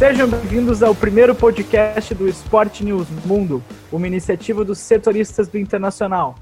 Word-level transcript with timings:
Sejam 0.00 0.30
bem-vindos 0.30 0.82
ao 0.82 0.94
primeiro 0.94 1.34
podcast 1.34 2.14
do 2.14 2.26
Sport 2.26 2.80
News 2.80 3.06
Mundo, 3.26 3.62
uma 3.92 4.06
iniciativa 4.06 4.64
dos 4.64 4.78
setoristas 4.78 5.46
do 5.46 5.58
Internacional. 5.58 6.36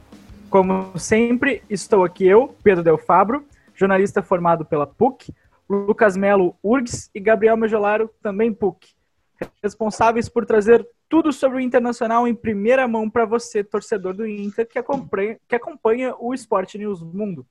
Como 0.48 0.96
sempre, 0.96 1.60
estou 1.68 2.04
aqui 2.04 2.24
eu, 2.24 2.54
Pedro 2.62 2.84
Del 2.84 2.96
Fabro, 2.96 3.44
jornalista 3.74 4.22
formado 4.22 4.64
pela 4.64 4.86
PUC, 4.86 5.34
Lucas 5.68 6.16
Melo 6.16 6.54
URGS 6.62 7.10
e 7.12 7.18
Gabriel 7.18 7.56
Majolaro, 7.56 8.08
também 8.22 8.54
PUC, 8.54 8.94
responsáveis 9.60 10.28
por 10.28 10.46
trazer 10.46 10.88
tudo 11.08 11.32
sobre 11.32 11.58
o 11.58 11.60
Internacional 11.60 12.28
em 12.28 12.36
primeira 12.36 12.86
mão 12.86 13.10
para 13.10 13.24
você, 13.24 13.64
torcedor 13.64 14.14
do 14.14 14.24
Inter, 14.24 14.68
que 14.68 14.78
acompanha, 14.78 15.36
que 15.48 15.56
acompanha 15.56 16.14
o 16.16 16.32
Sport 16.32 16.76
News 16.76 17.02
Mundo. 17.02 17.44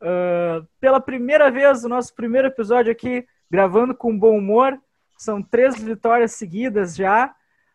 Uh, 0.00 0.64
pela 0.78 1.00
primeira 1.00 1.50
vez, 1.50 1.82
o 1.82 1.88
nosso 1.88 2.14
primeiro 2.14 2.46
episódio 2.46 2.92
aqui, 2.92 3.26
gravando 3.50 3.92
com 3.92 4.16
bom 4.16 4.38
humor, 4.38 4.78
são 5.22 5.40
três 5.40 5.78
vitórias 5.80 6.32
seguidas 6.32 6.96
já. 6.96 7.32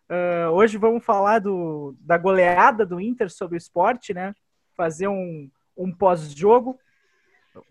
Uh, 0.09 0.51
hoje 0.51 0.77
vamos 0.77 1.03
falar 1.03 1.39
do, 1.39 1.95
da 2.01 2.17
goleada 2.17 2.85
do 2.85 2.99
Inter 2.99 3.29
sobre 3.29 3.55
o 3.55 3.57
esporte, 3.57 4.13
né? 4.13 4.35
Fazer 4.75 5.07
um, 5.07 5.49
um 5.77 5.91
pós-jogo. 5.91 6.77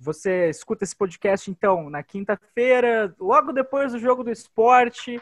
Você 0.01 0.49
escuta 0.49 0.83
esse 0.83 0.97
podcast, 0.97 1.51
então, 1.51 1.91
na 1.91 2.03
quinta-feira, 2.03 3.15
logo 3.21 3.53
depois 3.53 3.93
do 3.93 3.99
jogo 3.99 4.25
do 4.25 4.31
esporte, 4.31 5.19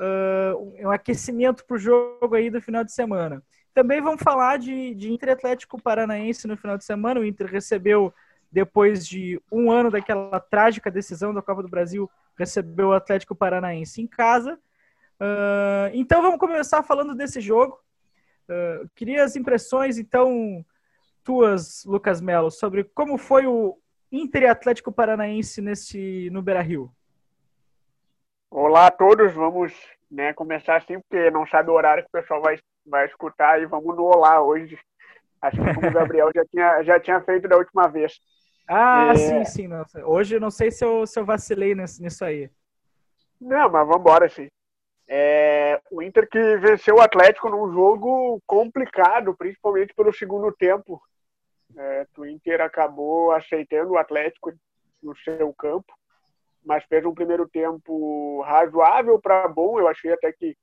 uh, 0.00 0.86
um 0.86 0.90
aquecimento 0.90 1.64
para 1.66 1.76
o 1.76 1.78
jogo 1.78 2.34
aí 2.34 2.50
do 2.50 2.62
final 2.62 2.82
de 2.82 2.92
semana. 2.92 3.42
Também 3.74 4.00
vamos 4.00 4.22
falar 4.22 4.58
de, 4.58 4.94
de 4.94 5.12
Inter 5.12 5.30
Atlético 5.30 5.80
Paranaense 5.80 6.48
no 6.48 6.56
final 6.56 6.78
de 6.78 6.84
semana. 6.84 7.20
O 7.20 7.24
Inter 7.24 7.46
recebeu, 7.46 8.12
depois 8.50 9.06
de 9.06 9.40
um 9.52 9.70
ano 9.70 9.90
daquela 9.90 10.40
trágica 10.40 10.90
decisão 10.90 11.34
da 11.34 11.42
Copa 11.42 11.62
do 11.62 11.68
Brasil, 11.68 12.10
recebeu 12.36 12.88
o 12.88 12.92
Atlético 12.92 13.34
Paranaense 13.34 14.00
em 14.00 14.06
casa. 14.06 14.58
Uh, 15.20 15.90
então 15.92 16.22
vamos 16.22 16.38
começar 16.38 16.82
falando 16.82 17.14
desse 17.14 17.40
jogo. 17.40 17.78
Uh, 18.48 18.88
queria 18.94 19.24
as 19.24 19.36
impressões, 19.36 19.98
então, 19.98 20.64
tuas, 21.22 21.84
Lucas 21.84 22.20
Melo, 22.20 22.50
sobre 22.50 22.84
como 22.84 23.18
foi 23.18 23.46
o 23.46 23.78
Inter 24.10 24.44
e 24.44 24.46
Atlético 24.46 24.90
Paranaense 24.90 25.60
nesse, 25.60 26.30
no 26.30 26.40
Beira-Rio. 26.40 26.90
Olá 28.50 28.86
a 28.86 28.90
todos, 28.90 29.34
vamos 29.34 29.74
né, 30.10 30.32
começar 30.32 30.76
assim, 30.76 30.98
porque 31.00 31.30
não 31.30 31.46
sabe 31.46 31.70
o 31.70 31.74
horário 31.74 32.02
que 32.02 32.08
o 32.08 32.20
pessoal 32.20 32.40
vai, 32.40 32.58
vai 32.86 33.04
escutar 33.04 33.60
e 33.60 33.66
vamos 33.66 33.94
no 33.94 34.04
Olá 34.04 34.40
hoje. 34.40 34.78
Acho 35.42 35.56
que 35.56 35.86
o 35.86 35.90
Gabriel 35.92 36.30
já 36.34 36.44
tinha, 36.46 36.82
já 36.82 37.00
tinha 37.00 37.20
feito 37.20 37.46
da 37.46 37.58
última 37.58 37.88
vez. 37.88 38.18
Ah, 38.68 39.12
é... 39.12 39.16
sim, 39.16 39.44
sim. 39.44 39.68
Nossa. 39.68 40.04
Hoje 40.06 40.36
eu 40.36 40.40
não 40.40 40.50
sei 40.50 40.70
se 40.70 40.84
eu, 40.84 41.06
se 41.06 41.18
eu 41.18 41.24
vacilei 41.24 41.74
nisso, 41.74 42.02
nisso 42.02 42.24
aí. 42.24 42.50
Não, 43.40 43.70
mas 43.70 43.86
vamos 43.86 44.00
embora, 44.00 44.28
sim. 44.28 44.48
É, 45.08 45.80
o 45.90 46.02
Inter 46.02 46.28
que 46.28 46.56
venceu 46.58 46.96
o 46.96 47.00
Atlético 47.00 47.48
num 47.48 47.72
jogo 47.72 48.42
complicado, 48.46 49.34
principalmente 49.34 49.94
pelo 49.94 50.12
segundo 50.12 50.52
tempo. 50.52 51.00
É, 51.76 52.06
o 52.18 52.26
Inter 52.26 52.60
acabou 52.60 53.32
aceitando 53.32 53.92
o 53.92 53.98
Atlético 53.98 54.52
no 55.02 55.16
seu 55.18 55.52
campo, 55.54 55.92
mas 56.64 56.84
fez 56.84 57.04
um 57.06 57.14
primeiro 57.14 57.48
tempo 57.48 58.42
razoável 58.42 59.18
para 59.18 59.48
bom. 59.48 59.78
Eu 59.80 59.88
achei 59.88 60.12
até 60.12 60.30
que 60.30 60.54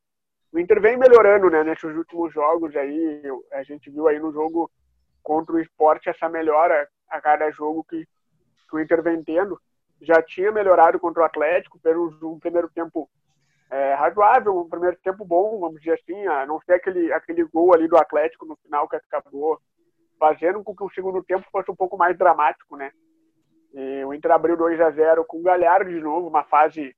o 0.52 0.60
Inter 0.60 0.80
vem 0.80 0.96
melhorando 0.96 1.50
né, 1.50 1.64
nesses 1.64 1.96
últimos 1.96 2.32
jogos 2.32 2.76
aí. 2.76 3.24
A 3.54 3.64
gente 3.64 3.90
viu 3.90 4.08
aí 4.08 4.20
no 4.20 4.32
jogo 4.32 4.70
contra 5.24 5.56
o 5.56 5.60
esporte 5.60 6.08
essa 6.08 6.30
melhora 6.30 6.88
a 7.16 7.22
cada 7.22 7.50
jogo 7.52 7.84
que, 7.84 8.06
que 8.70 8.76
o 8.76 8.80
Inter 8.80 9.02
vem 9.02 9.24
tendo. 9.24 9.60
Já 10.02 10.22
tinha 10.22 10.52
melhorado 10.52 11.00
contra 11.00 11.24
o 11.24 11.26
Atlético, 11.26 11.80
fez 11.80 11.96
um, 12.22 12.40
primeiro 12.40 12.70
tempo 12.70 13.10
é, 13.72 13.94
razoável, 13.94 14.58
um 14.58 14.70
primeiro 14.70 14.98
tempo 15.04 15.26
bom, 15.26 15.60
vamos 15.60 15.80
dizer 15.80 15.94
assim, 15.94 16.28
a 16.28 16.46
não 16.46 16.60
ser 16.62 16.74
aquele, 16.74 17.12
aquele 17.14 17.44
gol 17.46 17.74
ali 17.74 17.88
do 17.88 17.98
Atlético 17.98 18.46
no 18.46 18.56
final 18.58 18.88
que 18.88 18.96
acabou 18.96 19.60
fazendo 20.20 20.64
com 20.64 20.76
que 20.76 20.84
o 20.84 20.90
segundo 20.90 21.24
tempo 21.24 21.46
fosse 21.52 21.72
um 21.72 21.76
pouco 21.76 21.98
mais 21.98 22.18
dramático, 22.18 22.78
né? 22.78 22.92
E 23.74 24.06
o 24.06 24.14
Inter 24.14 24.32
abriu 24.32 24.56
2 24.56 24.80
a 24.80 24.92
0 24.92 25.26
com 25.26 25.40
o 25.40 25.44
Galhardo 25.44 25.90
de 25.90 26.00
novo, 26.00 26.28
uma 26.28 26.44
fase 26.44 26.96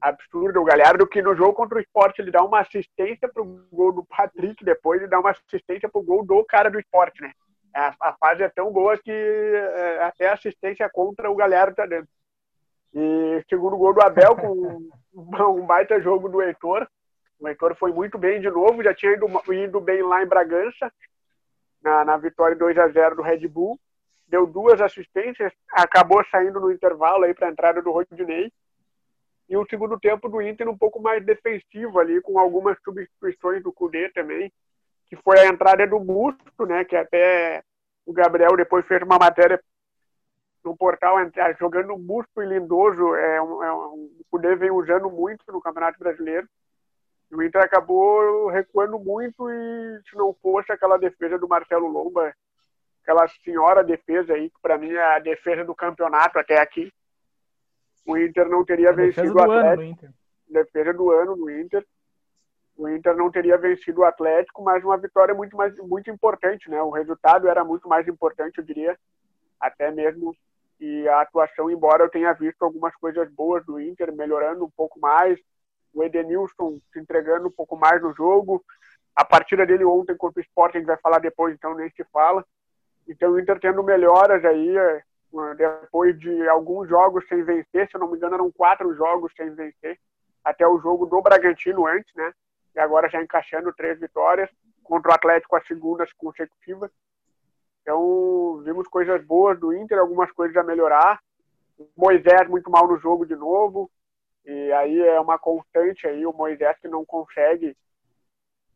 absurda. 0.00 0.60
O 0.60 0.64
Galhardo 0.64 1.06
que 1.06 1.22
no 1.22 1.34
jogo 1.34 1.54
contra 1.54 1.78
o 1.78 1.80
Esporte 1.80 2.20
ele 2.20 2.30
dá 2.30 2.44
uma 2.44 2.60
assistência 2.60 3.28
pro 3.28 3.44
gol 3.72 3.92
do 3.92 4.04
Patrick 4.04 4.64
depois 4.64 5.02
e 5.02 5.08
dá 5.08 5.18
uma 5.18 5.30
assistência 5.30 5.88
pro 5.88 6.02
gol 6.02 6.24
do 6.24 6.44
cara 6.44 6.70
do 6.70 6.78
Esporte, 6.78 7.20
né? 7.22 7.32
A, 7.74 7.94
a 8.00 8.12
fase 8.14 8.42
é 8.42 8.48
tão 8.48 8.72
boa 8.72 8.96
que 8.96 9.10
é, 9.10 10.02
até 10.04 10.28
assistência 10.28 10.88
contra 10.88 11.30
o 11.30 11.34
Galhardo 11.34 11.74
tá 11.74 11.86
dentro. 11.86 12.08
E 12.94 13.44
segundo 13.48 13.76
gol 13.76 13.92
do 13.92 14.00
Abel 14.00 14.36
com 14.36 14.90
um, 15.12 15.60
um 15.60 15.66
baita 15.66 16.00
jogo 16.00 16.28
do 16.28 16.40
Heitor. 16.40 16.86
O 17.40 17.48
Heitor 17.48 17.74
foi 17.76 17.92
muito 17.92 18.16
bem 18.16 18.40
de 18.40 18.48
novo, 18.48 18.82
já 18.82 18.94
tinha 18.94 19.12
ido, 19.12 19.26
ido 19.52 19.80
bem 19.80 20.02
lá 20.02 20.22
em 20.22 20.26
Bragança, 20.26 20.92
na, 21.82 22.04
na 22.04 22.16
vitória 22.16 22.56
2 22.56 22.78
a 22.78 22.88
0 22.88 23.16
do 23.16 23.22
Red 23.22 23.48
Bull. 23.48 23.78
Deu 24.28 24.46
duas 24.46 24.80
assistências, 24.80 25.52
acabou 25.70 26.24
saindo 26.30 26.60
no 26.60 26.72
intervalo 26.72 27.24
aí 27.24 27.34
para 27.34 27.48
a 27.48 27.50
entrada 27.50 27.82
do 27.82 27.90
Rodinei. 27.90 28.50
E 29.48 29.56
o 29.56 29.66
segundo 29.68 29.98
tempo 29.98 30.28
do 30.28 30.40
Inter 30.40 30.68
um 30.68 30.78
pouco 30.78 31.00
mais 31.02 31.24
defensivo 31.24 31.98
ali, 31.98 32.20
com 32.22 32.38
algumas 32.38 32.78
substituições 32.82 33.62
do 33.62 33.72
Cudê 33.72 34.08
também, 34.10 34.50
que 35.14 35.22
foi 35.22 35.38
a 35.38 35.46
entrada 35.46 35.86
do 35.86 35.98
Busto, 36.00 36.66
né, 36.66 36.84
que 36.84 36.96
até 36.96 37.62
o 38.06 38.12
Gabriel 38.12 38.56
depois 38.56 38.86
fez 38.86 39.02
uma 39.02 39.18
matéria 39.18 39.60
no 40.64 40.76
portal 40.76 41.16
jogando 41.58 41.96
Busto 41.96 42.42
e 42.42 42.46
Lindoso, 42.46 43.14
é 43.14 43.42
um, 43.42 43.62
é 43.62 43.72
um, 43.72 44.10
o 44.18 44.24
Cudê 44.30 44.56
vem 44.56 44.70
usando 44.70 45.10
muito 45.10 45.44
no 45.48 45.60
Campeonato 45.60 45.98
Brasileiro. 45.98 46.48
O 47.30 47.42
Inter 47.42 47.62
acabou 47.62 48.48
recuando 48.48 48.98
muito 48.98 49.50
e 49.50 50.00
se 50.08 50.16
não 50.16 50.34
fosse 50.40 50.72
aquela 50.72 50.96
defesa 50.96 51.38
do 51.38 51.48
Marcelo 51.48 51.88
Lomba, 51.88 52.32
aquela 53.02 53.26
senhora 53.44 53.82
defesa 53.82 54.32
aí, 54.32 54.48
que 54.48 54.60
para 54.62 54.78
mim 54.78 54.92
é 54.92 55.16
a 55.16 55.18
defesa 55.18 55.64
do 55.64 55.74
campeonato 55.74 56.38
até 56.38 56.58
aqui, 56.58 56.92
o 58.06 58.16
Inter 58.16 58.48
não 58.48 58.64
teria 58.64 58.90
a 58.90 58.92
vencido 58.92 59.34
o 59.34 59.40
Atlético. 59.40 60.08
Defesa 60.48 60.92
do 60.92 61.10
ano 61.10 61.36
no 61.36 61.50
Inter. 61.50 61.84
O 62.76 62.88
Inter 62.88 63.16
não 63.16 63.30
teria 63.30 63.56
vencido 63.56 64.00
o 64.00 64.04
Atlético, 64.04 64.62
mas 64.62 64.82
uma 64.82 64.96
vitória 64.96 65.34
muito 65.34 65.56
mais 65.56 65.76
muito 65.78 66.10
importante, 66.10 66.68
né? 66.68 66.82
O 66.82 66.90
resultado 66.90 67.48
era 67.48 67.64
muito 67.64 67.88
mais 67.88 68.06
importante, 68.08 68.58
eu 68.58 68.64
diria, 68.64 68.98
até 69.60 69.90
mesmo 69.90 70.34
e 70.80 71.08
a 71.08 71.20
atuação, 71.20 71.70
embora 71.70 72.04
eu 72.04 72.10
tenha 72.10 72.32
visto 72.32 72.62
algumas 72.62 72.94
coisas 72.96 73.30
boas 73.30 73.64
do 73.64 73.80
Inter 73.80 74.12
melhorando 74.12 74.64
um 74.64 74.70
pouco 74.70 74.98
mais, 74.98 75.38
o 75.94 76.02
Edenilson 76.02 76.78
se 76.92 76.98
entregando 76.98 77.48
um 77.48 77.52
pouco 77.52 77.76
mais 77.76 78.02
no 78.02 78.12
jogo. 78.12 78.62
A 79.14 79.24
partida 79.24 79.64
dele 79.64 79.84
ontem 79.84 80.16
contra 80.16 80.40
o 80.40 80.44
Sport, 80.44 80.74
a 80.74 80.78
gente 80.78 80.86
vai 80.86 80.98
falar 80.98 81.20
depois, 81.20 81.54
então 81.54 81.74
nem 81.74 81.88
se 81.90 82.04
fala. 82.12 82.44
Então 83.08 83.32
o 83.32 83.38
Inter 83.38 83.60
tendo 83.60 83.82
melhoras 83.82 84.44
aí, 84.44 84.76
é, 84.76 85.02
depois 85.56 86.18
de 86.18 86.48
alguns 86.48 86.88
jogos 86.88 87.26
sem 87.28 87.42
vencer, 87.44 87.88
se 87.88 87.96
eu 87.96 88.00
não 88.00 88.10
me 88.10 88.16
engano 88.16 88.34
eram 88.34 88.50
quatro 88.50 88.92
jogos 88.94 89.32
sem 89.36 89.50
vencer, 89.54 89.98
até 90.44 90.66
o 90.66 90.78
jogo 90.80 91.06
do 91.06 91.22
Bragantino 91.22 91.86
antes, 91.86 92.12
né? 92.14 92.32
E 92.74 92.80
agora 92.80 93.08
já 93.08 93.22
encaixando 93.22 93.72
três 93.72 93.98
vitórias, 93.98 94.50
contra 94.82 95.12
o 95.12 95.14
Atlético 95.14 95.56
as 95.56 95.66
segundas 95.66 96.12
consecutivas. 96.12 96.90
Então 97.82 98.62
vimos 98.64 98.88
coisas 98.88 99.24
boas 99.24 99.58
do 99.58 99.74
Inter, 99.74 99.98
algumas 99.98 100.30
coisas 100.32 100.56
a 100.56 100.62
melhorar. 100.62 101.20
Moisés 101.96 102.48
muito 102.48 102.70
mal 102.70 102.86
no 102.86 102.98
jogo 102.98 103.26
de 103.26 103.34
novo, 103.34 103.90
e 104.44 104.72
aí 104.72 105.00
é 105.00 105.20
uma 105.20 105.38
constante 105.38 106.06
aí, 106.06 106.24
o 106.24 106.32
Moisés 106.32 106.78
que 106.78 106.86
não 106.86 107.04
consegue, 107.04 107.76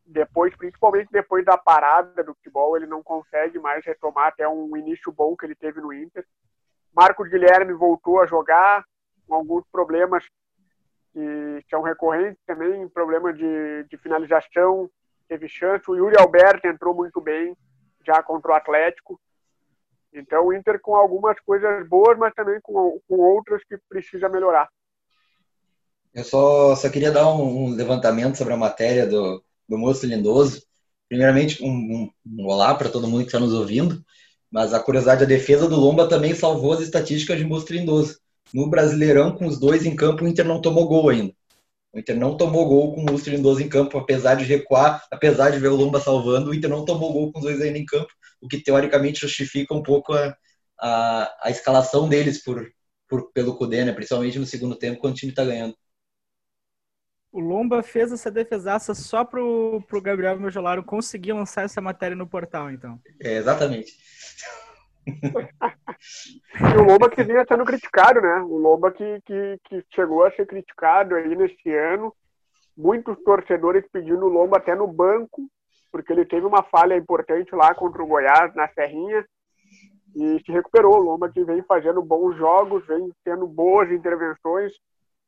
depois, 0.05 0.55
principalmente 0.55 1.07
depois 1.11 1.45
da 1.45 1.57
parada 1.57 2.23
do 2.23 2.33
futebol, 2.33 2.75
ele 2.75 2.87
não 2.87 3.01
consegue 3.01 3.59
mais 3.59 3.85
retomar 3.85 4.27
até 4.27 4.47
um 4.47 4.75
início 4.75 5.11
bom 5.11 5.35
que 5.35 5.45
ele 5.45 5.55
teve 5.55 5.79
no 5.79 5.93
Inter. 5.93 6.25
Marcos 6.93 7.29
Guilherme 7.29 7.73
voltou 7.73 8.19
a 8.19 8.25
jogar, 8.25 8.83
com 9.27 9.35
alguns 9.35 9.63
problemas 9.71 10.25
que 11.13 11.65
são 11.69 11.81
recorrentes 11.81 12.41
também, 12.45 12.87
problema 12.89 13.33
de, 13.33 13.83
de 13.89 13.97
finalização, 13.97 14.89
teve 15.27 15.47
chance. 15.47 15.89
O 15.89 15.95
Yuri 15.95 16.15
Alberto 16.17 16.67
entrou 16.67 16.93
muito 16.93 17.19
bem, 17.21 17.55
já 18.05 18.21
contra 18.21 18.51
o 18.51 18.55
Atlético. 18.55 19.19
Então 20.13 20.47
o 20.47 20.53
Inter 20.53 20.79
com 20.81 20.95
algumas 20.95 21.39
coisas 21.41 21.87
boas, 21.87 22.17
mas 22.17 22.33
também 22.33 22.59
com, 22.61 22.99
com 23.07 23.15
outras 23.15 23.63
que 23.63 23.77
precisa 23.87 24.27
melhorar. 24.27 24.67
Eu 26.13 26.23
só, 26.23 26.75
só 26.75 26.89
queria 26.89 27.11
dar 27.11 27.27
um, 27.27 27.65
um 27.65 27.69
levantamento 27.69 28.37
sobre 28.37 28.53
a 28.53 28.57
matéria 28.57 29.05
do, 29.05 29.43
do 29.67 29.77
Moço 29.77 30.05
Lindoso. 30.07 30.63
Primeiramente, 31.07 31.63
um, 31.63 31.69
um, 31.69 32.09
um 32.25 32.47
olá 32.47 32.73
para 32.73 32.89
todo 32.89 33.07
mundo 33.07 33.21
que 33.21 33.27
está 33.27 33.39
nos 33.39 33.53
ouvindo. 33.53 34.03
Mas 34.51 34.73
a 34.73 34.79
curiosidade, 34.79 35.23
a 35.23 35.27
defesa 35.27 35.69
do 35.69 35.75
Lomba 35.75 36.09
também 36.09 36.33
salvou 36.33 36.73
as 36.73 36.79
estatísticas 36.79 37.37
de 37.37 37.45
Moço 37.45 37.71
Lindoso. 37.71 38.19
No 38.53 38.69
Brasileirão, 38.69 39.35
com 39.35 39.45
os 39.45 39.59
dois 39.59 39.85
em 39.85 39.95
campo, 39.95 40.23
o 40.23 40.27
Inter 40.27 40.45
não 40.45 40.61
tomou 40.61 40.87
gol 40.87 41.09
ainda. 41.09 41.33
O 41.91 41.99
Inter 41.99 42.15
não 42.15 42.37
tomou 42.37 42.67
gol 42.67 42.93
com 42.93 43.01
o 43.01 43.11
Lúcio 43.11 43.31
Lindoso 43.31 43.61
em 43.61 43.69
campo, 43.69 43.97
apesar 43.97 44.35
de 44.35 44.43
recuar, 44.43 45.03
apesar 45.11 45.49
de 45.49 45.59
ver 45.59 45.69
o 45.69 45.75
Lomba 45.75 45.99
salvando, 45.99 46.51
o 46.51 46.53
Inter 46.53 46.69
não 46.69 46.85
tomou 46.85 47.11
gol 47.11 47.31
com 47.31 47.39
os 47.39 47.45
dois 47.45 47.61
ainda 47.61 47.77
em 47.77 47.85
campo, 47.85 48.11
o 48.39 48.47
que 48.47 48.61
teoricamente 48.61 49.21
justifica 49.21 49.73
um 49.73 49.81
pouco 49.81 50.13
a, 50.13 50.35
a, 50.79 51.37
a 51.43 51.49
escalação 51.49 52.07
deles 52.07 52.43
por, 52.43 52.71
por, 53.07 53.31
pelo 53.31 53.55
Cudê, 53.55 53.83
né? 53.83 53.91
principalmente 53.91 54.37
no 54.37 54.45
segundo 54.45 54.75
tempo, 54.75 54.99
quando 54.99 55.13
o 55.13 55.17
time 55.17 55.31
está 55.31 55.43
ganhando. 55.43 55.75
O 57.31 57.39
Lomba 57.39 57.83
fez 57.83 58.11
essa 58.11 58.31
defesaça 58.31 58.93
só 58.95 59.23
pro, 59.23 59.83
pro 59.87 60.01
Gabriel 60.01 60.39
Mejolaro 60.39 60.83
conseguir 60.83 61.33
lançar 61.33 61.63
essa 61.63 61.79
matéria 61.79 62.15
no 62.15 62.25
portal, 62.25 62.71
então. 62.71 62.99
É, 63.21 63.37
exatamente. 63.37 63.93
E 66.73 66.77
o 66.77 66.83
Lomba 66.83 67.09
que 67.09 67.23
vinha 67.23 67.45
sendo 67.47 67.65
criticado, 67.65 68.21
né? 68.21 68.41
O 68.41 68.57
Lomba 68.57 68.91
que, 68.91 69.21
que, 69.25 69.59
que 69.65 69.85
chegou 69.93 70.23
a 70.23 70.31
ser 70.31 70.45
criticado 70.45 71.15
aí 71.15 71.35
neste 71.35 71.73
ano. 71.73 72.13
Muitos 72.77 73.21
torcedores 73.23 73.85
pedindo 73.91 74.25
o 74.25 74.29
Lomba 74.29 74.57
até 74.57 74.73
no 74.73 74.87
banco, 74.87 75.49
porque 75.91 76.13
ele 76.13 76.25
teve 76.25 76.45
uma 76.45 76.63
falha 76.63 76.95
importante 76.95 77.53
lá 77.53 77.73
contra 77.73 78.01
o 78.01 78.07
Goiás, 78.07 78.53
na 78.55 78.69
Serrinha, 78.69 79.25
e 80.15 80.41
se 80.45 80.51
recuperou. 80.51 80.95
O 80.95 81.01
Lomba 81.01 81.29
que 81.29 81.43
vem 81.43 81.61
fazendo 81.63 82.01
bons 82.01 82.37
jogos, 82.37 82.85
vem 82.87 83.11
tendo 83.23 83.45
boas 83.47 83.91
intervenções. 83.91 84.71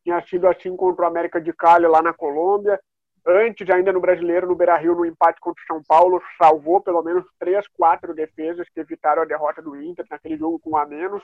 Tinha 0.04 0.22
sido 0.28 0.48
assim 0.48 0.76
contra 0.76 1.06
o 1.06 1.08
América 1.08 1.42
de 1.42 1.54
Cali 1.54 1.88
lá 1.88 2.02
na 2.02 2.14
Colômbia. 2.14 2.80
Antes, 3.26 3.70
ainda 3.70 3.94
no 3.94 4.02
Brasileiro, 4.02 4.48
no 4.48 4.56
Beira-Rio, 4.56 4.96
no 4.96 5.06
empate 5.06 5.40
contra 5.40 5.62
o 5.62 5.68
São 5.68 5.84
Paulo, 5.84 6.22
salvou 6.38 6.82
pelo 6.82 7.04
menos 7.04 7.24
três, 7.40 7.68
quatro 7.68 8.16
defesas 8.16 8.68
que 8.70 8.80
evitaram 8.80 9.22
a 9.22 9.26
derrota 9.26 9.62
do 9.62 9.80
Inter 9.80 10.06
naquele 10.10 10.38
jogo 10.38 10.60
com 10.60 10.72
um 10.72 10.78
a 10.78 10.86
menos. 10.86 11.24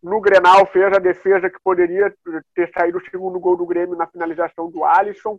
No 0.00 0.20
Grenal, 0.20 0.66
fez 0.66 0.92
a 0.92 1.00
defesa 1.00 1.50
que 1.50 1.58
poderia 1.64 2.14
ter 2.54 2.70
saído 2.72 2.98
o 2.98 3.10
segundo 3.10 3.40
gol 3.40 3.56
do 3.56 3.66
Grêmio 3.66 3.96
na 3.96 4.06
finalização 4.06 4.70
do 4.70 4.84
Alisson, 4.84 5.36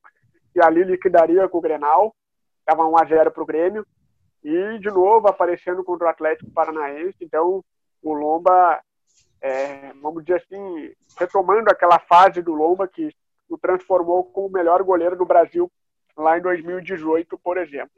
e 0.53 0.61
ali 0.61 0.83
liquidaria 0.83 1.47
com 1.47 1.59
o 1.59 1.61
Grenal. 1.61 2.13
Estava 2.59 2.85
1 2.85 2.97
a 2.97 3.05
0 3.05 3.31
para 3.31 3.43
o 3.43 3.45
Grêmio. 3.45 3.85
E, 4.43 4.79
de 4.79 4.89
novo, 4.89 5.27
aparecendo 5.27 5.83
contra 5.83 6.07
o 6.07 6.09
Atlético 6.09 6.51
Paranaense. 6.51 7.17
Então, 7.21 7.63
o 8.01 8.13
Lomba, 8.13 8.81
é, 9.39 9.93
vamos 10.01 10.25
dizer 10.25 10.41
assim, 10.41 10.91
retomando 11.17 11.69
aquela 11.69 11.99
fase 11.99 12.41
do 12.41 12.53
Lomba 12.53 12.87
que 12.87 13.15
o 13.49 13.57
transformou 13.57 14.23
como 14.25 14.47
o 14.47 14.51
melhor 14.51 14.83
goleiro 14.83 15.15
do 15.15 15.25
Brasil 15.25 15.71
lá 16.15 16.37
em 16.37 16.41
2018, 16.41 17.37
por 17.37 17.57
exemplo. 17.57 17.91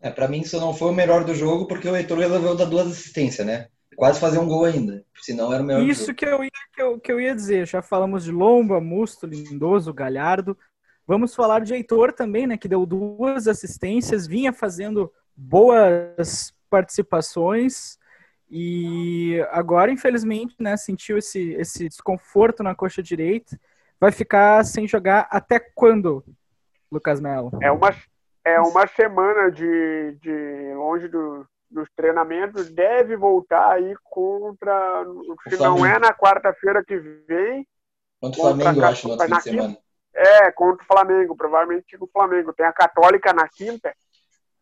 É, 0.00 0.10
para 0.10 0.28
mim 0.28 0.40
isso 0.40 0.60
não 0.60 0.74
foi 0.74 0.90
o 0.90 0.94
melhor 0.94 1.24
do 1.24 1.34
jogo 1.34 1.66
porque 1.66 1.88
o 1.88 1.96
Heitor 1.96 2.18
resolveu 2.18 2.54
dar 2.54 2.66
duas 2.66 2.86
assistências, 2.88 3.46
né? 3.46 3.68
Quase 3.96 4.20
fazer 4.20 4.38
um 4.38 4.46
gol 4.46 4.66
ainda, 4.66 5.04
senão 5.22 5.52
era 5.52 5.62
o 5.62 5.66
melhor 5.66 5.82
Isso 5.82 6.12
que 6.14 6.26
eu, 6.26 6.44
ia, 6.44 6.50
que, 6.74 6.82
eu, 6.82 7.00
que 7.00 7.10
eu 7.10 7.20
ia 7.20 7.34
dizer, 7.34 7.66
já 7.66 7.80
falamos 7.80 8.24
de 8.24 8.30
Lomba, 8.30 8.78
Musto, 8.80 9.26
Lindoso, 9.26 9.94
Galhardo. 9.94 10.56
Vamos 11.06 11.34
falar 11.34 11.60
de 11.60 11.72
Heitor 11.72 12.12
também, 12.12 12.46
né, 12.46 12.58
que 12.58 12.68
deu 12.68 12.84
duas 12.84 13.48
assistências, 13.48 14.26
vinha 14.26 14.52
fazendo 14.52 15.10
boas 15.34 16.52
participações 16.68 17.98
e 18.50 19.40
agora, 19.50 19.90
infelizmente, 19.90 20.54
né, 20.58 20.76
sentiu 20.76 21.16
esse, 21.16 21.52
esse 21.54 21.88
desconforto 21.88 22.62
na 22.62 22.74
coxa 22.74 23.02
direita 23.02 23.58
vai 24.00 24.12
ficar 24.12 24.64
sem 24.64 24.86
jogar 24.86 25.26
até 25.30 25.58
quando, 25.58 26.24
Lucas 26.90 27.20
Melo? 27.20 27.50
É 27.62 27.70
uma, 27.70 27.94
é 28.44 28.60
uma 28.60 28.86
semana 28.86 29.50
de, 29.50 30.16
de 30.20 30.74
longe 30.74 31.08
do, 31.08 31.46
dos 31.70 31.88
treinamentos, 31.96 32.70
deve 32.70 33.16
voltar 33.16 33.72
aí 33.72 33.94
contra. 34.04 35.04
Se 35.48 35.56
não 35.56 35.84
é 35.84 35.98
na 35.98 36.12
quarta-feira 36.12 36.84
que 36.84 36.96
vem. 36.96 37.66
Contra 38.20 38.40
o 38.40 38.42
Flamengo, 38.42 38.80
eu 38.80 38.86
acho, 38.86 39.06
no 39.06 39.12
outro 39.12 39.26
fim 39.26 39.34
de 39.34 39.42
semana. 39.42 39.78
É, 40.14 40.50
contra 40.50 40.82
o 40.82 40.86
Flamengo, 40.86 41.36
provavelmente 41.36 41.96
o 42.00 42.06
Flamengo. 42.06 42.52
Tem 42.52 42.64
a 42.64 42.72
Católica 42.72 43.32
na 43.32 43.46
quinta, 43.48 43.94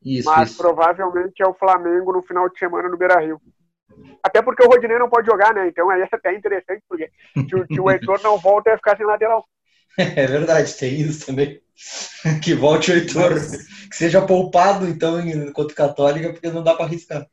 isso, 0.03 0.29
mas 0.29 0.51
isso. 0.51 0.59
provavelmente 0.59 1.43
é 1.43 1.47
o 1.47 1.55
Flamengo 1.55 2.13
no 2.13 2.23
final 2.23 2.49
de 2.49 2.59
semana 2.59 2.89
no 2.89 2.97
Beira 2.97 3.21
Rio. 3.21 3.41
Até 4.23 4.43
porque 4.43 4.64
o 4.64 4.69
Rodinei 4.69 4.99
não 4.99 5.08
pode 5.08 5.26
jogar, 5.26 5.55
né? 5.55 5.69
Então 5.69 5.91
aí 5.91 6.00
é 6.00 6.08
até 6.11 6.35
interessante, 6.35 6.82
porque 6.88 7.11
se 7.35 7.55
o, 7.55 7.67
se 7.67 7.81
o 7.81 7.91
Heitor 7.91 8.20
não 8.23 8.38
volta, 8.38 8.70
ia 8.70 8.76
ficar 8.76 8.96
sem 8.96 9.06
lateral. 9.06 9.46
É 9.99 10.26
verdade, 10.26 10.76
tem 10.76 11.00
isso 11.00 11.26
também. 11.26 11.61
Que 12.43 12.55
volte 12.55 12.91
o 12.91 12.94
Heitor, 12.94 13.35
que 13.35 13.96
seja 13.96 14.25
poupado, 14.25 14.88
então, 14.88 15.20
enquanto 15.20 15.75
católica, 15.75 16.32
porque 16.32 16.50
não 16.50 16.62
dá 16.62 16.75
para 16.75 16.87
arriscar. 16.87 17.26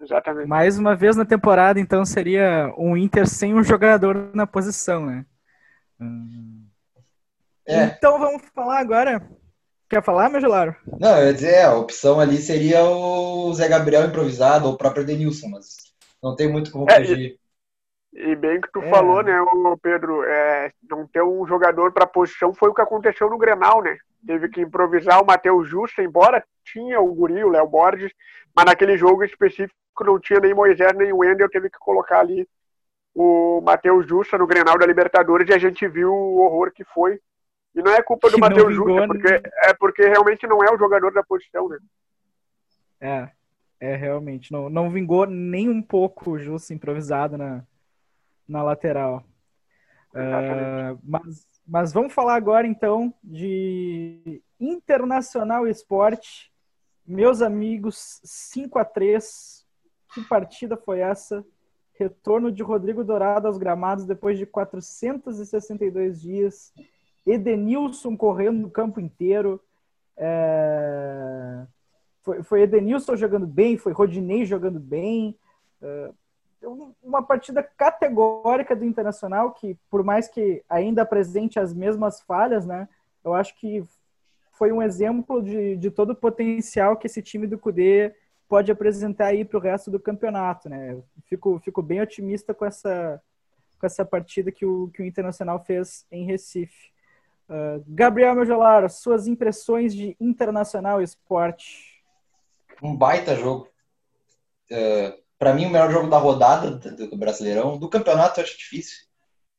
Exatamente. 0.00 0.48
Mais 0.48 0.78
uma 0.78 0.94
vez 0.94 1.16
na 1.16 1.24
temporada, 1.24 1.80
então, 1.80 2.04
seria 2.04 2.72
um 2.76 2.96
Inter 2.96 3.26
sem 3.26 3.54
um 3.54 3.62
jogador 3.62 4.30
na 4.34 4.46
posição, 4.46 5.06
né? 5.06 5.24
Hum. 6.00 6.66
É. 7.66 7.84
Então 7.84 8.18
vamos 8.18 8.42
falar 8.54 8.80
agora 8.80 9.26
Quer 9.92 10.02
falar, 10.02 10.30
meu 10.30 10.40
gelaro? 10.40 10.74
Não, 10.98 11.18
eu 11.18 11.26
ia 11.26 11.34
dizer, 11.34 11.66
a 11.66 11.74
opção 11.74 12.18
ali 12.18 12.38
seria 12.38 12.82
o 12.82 13.52
Zé 13.52 13.68
Gabriel 13.68 14.06
improvisado 14.06 14.66
ou 14.66 14.72
o 14.72 14.78
próprio 14.78 15.04
Denilson, 15.04 15.50
mas 15.50 15.76
não 16.22 16.34
tem 16.34 16.50
muito 16.50 16.72
como 16.72 16.90
é, 16.90 16.94
fugir. 16.94 17.38
E, 18.10 18.30
e, 18.30 18.34
bem 18.34 18.58
que 18.58 18.72
tu 18.72 18.80
é. 18.80 18.88
falou, 18.88 19.22
né, 19.22 19.34
Pedro, 19.82 20.24
é, 20.24 20.72
não 20.88 21.06
ter 21.06 21.22
um 21.22 21.46
jogador 21.46 21.92
para 21.92 22.06
posição 22.06 22.54
foi 22.54 22.70
o 22.70 22.74
que 22.74 22.80
aconteceu 22.80 23.28
no 23.28 23.36
Grenal, 23.36 23.82
né? 23.82 23.98
Teve 24.26 24.48
que 24.48 24.62
improvisar 24.62 25.22
o 25.22 25.26
Matheus 25.26 25.68
Justo, 25.68 26.00
embora 26.00 26.42
tinha 26.64 26.98
o 26.98 27.14
Guri, 27.14 27.44
o 27.44 27.50
Léo 27.50 27.68
Borges, 27.68 28.12
mas 28.56 28.64
naquele 28.64 28.96
jogo 28.96 29.22
específico 29.22 29.76
não 30.00 30.18
tinha 30.18 30.40
nem 30.40 30.54
Moisés 30.54 30.94
nem 30.96 31.12
o 31.12 31.18
Wendel, 31.18 31.50
teve 31.50 31.68
que 31.68 31.78
colocar 31.78 32.20
ali 32.20 32.48
o 33.14 33.60
Matheus 33.60 34.08
Justa 34.08 34.38
no 34.38 34.46
Grenal 34.46 34.78
da 34.78 34.86
Libertadores 34.86 35.50
e 35.50 35.52
a 35.52 35.58
gente 35.58 35.86
viu 35.86 36.10
o 36.10 36.38
horror 36.40 36.72
que 36.72 36.82
foi 36.82 37.20
e 37.74 37.82
não 37.82 37.92
é 37.92 38.02
culpa 38.02 38.30
do 38.30 38.38
Matheus 38.38 38.74
Justa, 38.74 39.02
é 39.02 39.06
porque, 39.06 39.50
é 39.64 39.74
porque 39.74 40.02
realmente 40.02 40.46
não 40.46 40.62
é 40.62 40.72
o 40.72 40.78
jogador 40.78 41.12
da 41.12 41.22
posição, 41.22 41.68
né? 41.68 41.78
É, 43.00 43.30
é 43.80 43.96
realmente. 43.96 44.52
Não, 44.52 44.68
não 44.68 44.90
vingou 44.90 45.26
nem 45.26 45.68
um 45.68 45.82
pouco 45.82 46.32
o 46.32 46.38
Justo 46.38 46.74
improvisado 46.74 47.38
na, 47.38 47.64
na 48.46 48.62
lateral. 48.62 49.24
Uh, 50.10 50.98
mas, 51.02 51.48
mas 51.66 51.92
vamos 51.92 52.12
falar 52.12 52.34
agora 52.34 52.66
então 52.66 53.14
de 53.24 54.42
Internacional 54.60 55.66
Esporte. 55.66 56.52
Meus 57.06 57.40
amigos, 57.40 58.20
5 58.22 58.78
a 58.78 58.84
3 58.84 59.66
Que 60.14 60.22
partida 60.22 60.76
foi 60.76 61.00
essa? 61.00 61.44
Retorno 61.94 62.52
de 62.52 62.62
Rodrigo 62.62 63.02
Dourado 63.02 63.46
aos 63.46 63.58
gramados 63.58 64.04
depois 64.04 64.38
de 64.38 64.44
462 64.44 66.20
dias 66.20 66.72
Edenilson 67.26 68.16
correndo 68.16 68.60
no 68.60 68.70
campo 68.70 69.00
inteiro. 69.00 69.60
É... 70.16 71.66
Foi, 72.22 72.42
foi 72.42 72.62
Edenilson 72.62 73.16
jogando 73.16 73.46
bem, 73.46 73.76
foi 73.76 73.92
Rodinei 73.92 74.44
jogando 74.44 74.80
bem. 74.80 75.36
É... 75.80 76.10
Uma 77.02 77.22
partida 77.22 77.62
categórica 77.62 78.76
do 78.76 78.84
Internacional 78.84 79.52
que, 79.52 79.76
por 79.90 80.04
mais 80.04 80.28
que 80.28 80.62
ainda 80.68 81.02
apresente 81.02 81.58
as 81.58 81.74
mesmas 81.74 82.20
falhas, 82.20 82.64
né, 82.64 82.88
eu 83.24 83.34
acho 83.34 83.58
que 83.58 83.84
foi 84.52 84.70
um 84.70 84.80
exemplo 84.80 85.42
de, 85.42 85.76
de 85.76 85.90
todo 85.90 86.10
o 86.10 86.16
potencial 86.16 86.96
que 86.96 87.08
esse 87.08 87.20
time 87.20 87.48
do 87.48 87.58
Cudê 87.58 88.14
pode 88.48 88.70
apresentar 88.70 89.26
aí 89.26 89.44
para 89.44 89.58
o 89.58 89.60
resto 89.60 89.90
do 89.90 89.98
campeonato. 89.98 90.68
Né? 90.68 91.02
Fico, 91.24 91.58
fico 91.58 91.82
bem 91.82 92.00
otimista 92.00 92.54
com 92.54 92.64
essa, 92.64 93.20
com 93.78 93.86
essa 93.86 94.04
partida 94.04 94.52
que 94.52 94.64
o, 94.64 94.88
que 94.94 95.02
o 95.02 95.06
Internacional 95.06 95.64
fez 95.64 96.06
em 96.12 96.26
Recife. 96.26 96.91
Uh, 97.52 97.84
Gabriel 97.86 98.34
Mejolar, 98.34 98.88
suas 98.88 99.26
impressões 99.26 99.94
de 99.94 100.16
Internacional 100.18 101.02
Esporte. 101.02 102.02
Um 102.82 102.96
baita 102.96 103.36
jogo. 103.36 103.68
Uh, 104.70 104.74
é, 104.74 105.18
Para 105.38 105.52
mim, 105.52 105.66
o 105.66 105.70
melhor 105.70 105.92
jogo 105.92 106.08
da 106.08 106.16
rodada 106.16 106.70
do 106.70 107.14
Brasileirão. 107.14 107.76
Do 107.76 107.90
campeonato, 107.90 108.40
eu 108.40 108.44
acho 108.44 108.56
difícil. 108.56 108.96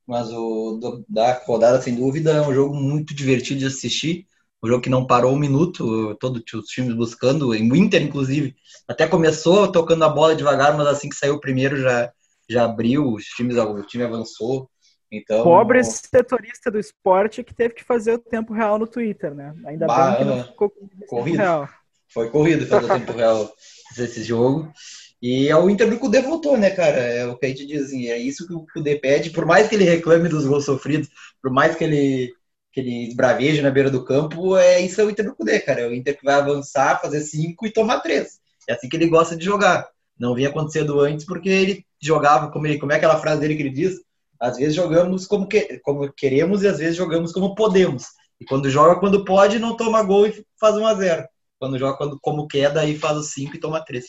Mas 0.08 0.32
o 0.32 0.80
do, 0.82 1.06
da 1.08 1.34
rodada, 1.46 1.80
sem 1.84 1.94
dúvida, 1.94 2.32
é 2.32 2.42
um 2.42 2.52
jogo 2.52 2.74
muito 2.74 3.14
divertido 3.14 3.60
de 3.60 3.68
assistir. 3.68 4.26
Um 4.64 4.68
jogo 4.68 4.82
que 4.82 4.90
não 4.90 5.06
parou 5.06 5.32
um 5.34 5.38
minuto, 5.38 6.16
todos 6.16 6.42
os 6.52 6.66
times 6.66 6.96
buscando, 6.96 7.50
o 7.50 7.56
Inter, 7.56 8.02
inclusive. 8.02 8.56
Até 8.88 9.08
começou 9.08 9.72
tocando 9.72 10.04
a 10.04 10.10
bola 10.10 10.36
devagar, 10.36 10.76
mas 10.76 10.88
assim 10.88 11.10
que 11.10 11.16
saiu 11.16 11.36
o 11.36 11.40
primeiro 11.40 11.78
já, 11.78 12.12
já 12.50 12.66
abriu, 12.66 13.14
os 13.14 13.26
times, 13.26 13.56
o 13.56 13.84
time 13.84 14.04
avançou. 14.04 14.68
Então, 15.16 15.44
Pobre 15.44 15.84
setorista 15.84 16.72
do 16.72 16.80
esporte 16.80 17.44
que 17.44 17.54
teve 17.54 17.76
que 17.76 17.84
fazer 17.84 18.14
o 18.14 18.18
tempo 18.18 18.52
real 18.52 18.80
no 18.80 18.88
Twitter, 18.88 19.32
né? 19.36 19.54
Ainda 19.64 19.86
bah, 19.86 20.10
bem 20.10 20.18
que 20.18 20.24
não 20.24 20.44
ficou 20.44 20.74
corrido. 21.08 21.38
real. 21.38 21.70
Foi 22.12 22.30
corrido 22.32 22.66
fazer 22.66 22.86
o 22.86 23.00
tempo 23.00 23.12
real 23.12 23.54
desse 23.96 24.24
jogo. 24.24 24.74
E 25.22 25.48
é 25.48 25.56
o 25.56 25.70
Inter 25.70 25.88
do 25.88 26.00
Cudê 26.00 26.20
voltou, 26.20 26.58
né, 26.58 26.72
cara? 26.72 26.98
É 26.98 27.28
o 27.28 27.38
que 27.38 27.46
a 27.46 27.50
gente 27.50 27.68
diz 27.68 27.84
assim, 27.84 28.08
é 28.08 28.18
isso 28.18 28.48
que 28.48 28.56
o 28.56 28.66
Cudê 28.74 28.96
pede, 28.96 29.30
por 29.30 29.46
mais 29.46 29.68
que 29.68 29.76
ele 29.76 29.84
reclame 29.84 30.28
dos 30.28 30.48
gols 30.48 30.66
sofridos, 30.66 31.10
por 31.40 31.52
mais 31.52 31.76
que 31.76 31.84
ele, 31.84 32.34
que 32.72 32.80
ele 32.80 33.10
esbraveje 33.10 33.62
na 33.62 33.70
beira 33.70 33.92
do 33.92 34.04
campo, 34.04 34.58
é 34.58 34.82
isso 34.82 35.00
é 35.00 35.04
o 35.04 35.12
Inter 35.12 35.26
do 35.26 35.36
Cudê, 35.36 35.60
cara. 35.60 35.82
É 35.82 35.88
o 35.88 35.94
Inter 35.94 36.18
que 36.18 36.26
vai 36.26 36.36
avançar, 36.36 37.00
fazer 37.00 37.22
cinco 37.22 37.68
e 37.68 37.72
tomar 37.72 38.00
três. 38.00 38.40
É 38.68 38.74
assim 38.74 38.90
que 38.90 38.98
ele 38.98 39.10
gosta 39.10 39.36
de 39.36 39.46
jogar. 39.46 39.88
Não 40.20 40.34
vinha 40.34 40.50
acontecendo 40.50 41.00
antes 41.00 41.24
porque 41.24 41.50
ele 41.50 41.86
jogava, 42.02 42.50
como, 42.52 42.66
ele, 42.66 42.80
como 42.80 42.92
é 42.92 42.96
aquela 42.96 43.20
frase 43.20 43.42
dele 43.42 43.56
que 43.56 43.62
ele 43.62 43.70
diz? 43.70 44.02
Às 44.44 44.58
vezes 44.58 44.76
jogamos 44.76 45.26
como, 45.26 45.48
que, 45.48 45.80
como 45.80 46.12
queremos 46.12 46.64
e 46.64 46.68
às 46.68 46.78
vezes 46.78 46.98
jogamos 46.98 47.32
como 47.32 47.56
podemos. 47.56 48.08
E 48.42 48.44
quando 48.44 48.70
joga 48.70 49.00
quando 49.00 49.24
pode, 49.24 49.58
não 49.58 49.78
toma 49.78 50.04
gol 50.04 50.28
e 50.28 50.46
faz 50.60 50.76
1 50.76 50.86
a 50.86 50.94
0 50.96 51.28
Quando 51.58 51.80
joga 51.80 51.98
quando, 51.98 52.20
como 52.20 52.46
quer, 52.46 52.70
daí 52.70 53.00
faz 53.00 53.16
o 53.16 53.24
5 53.24 53.56
e 53.56 53.60
toma 53.62 53.86
3. 53.86 54.04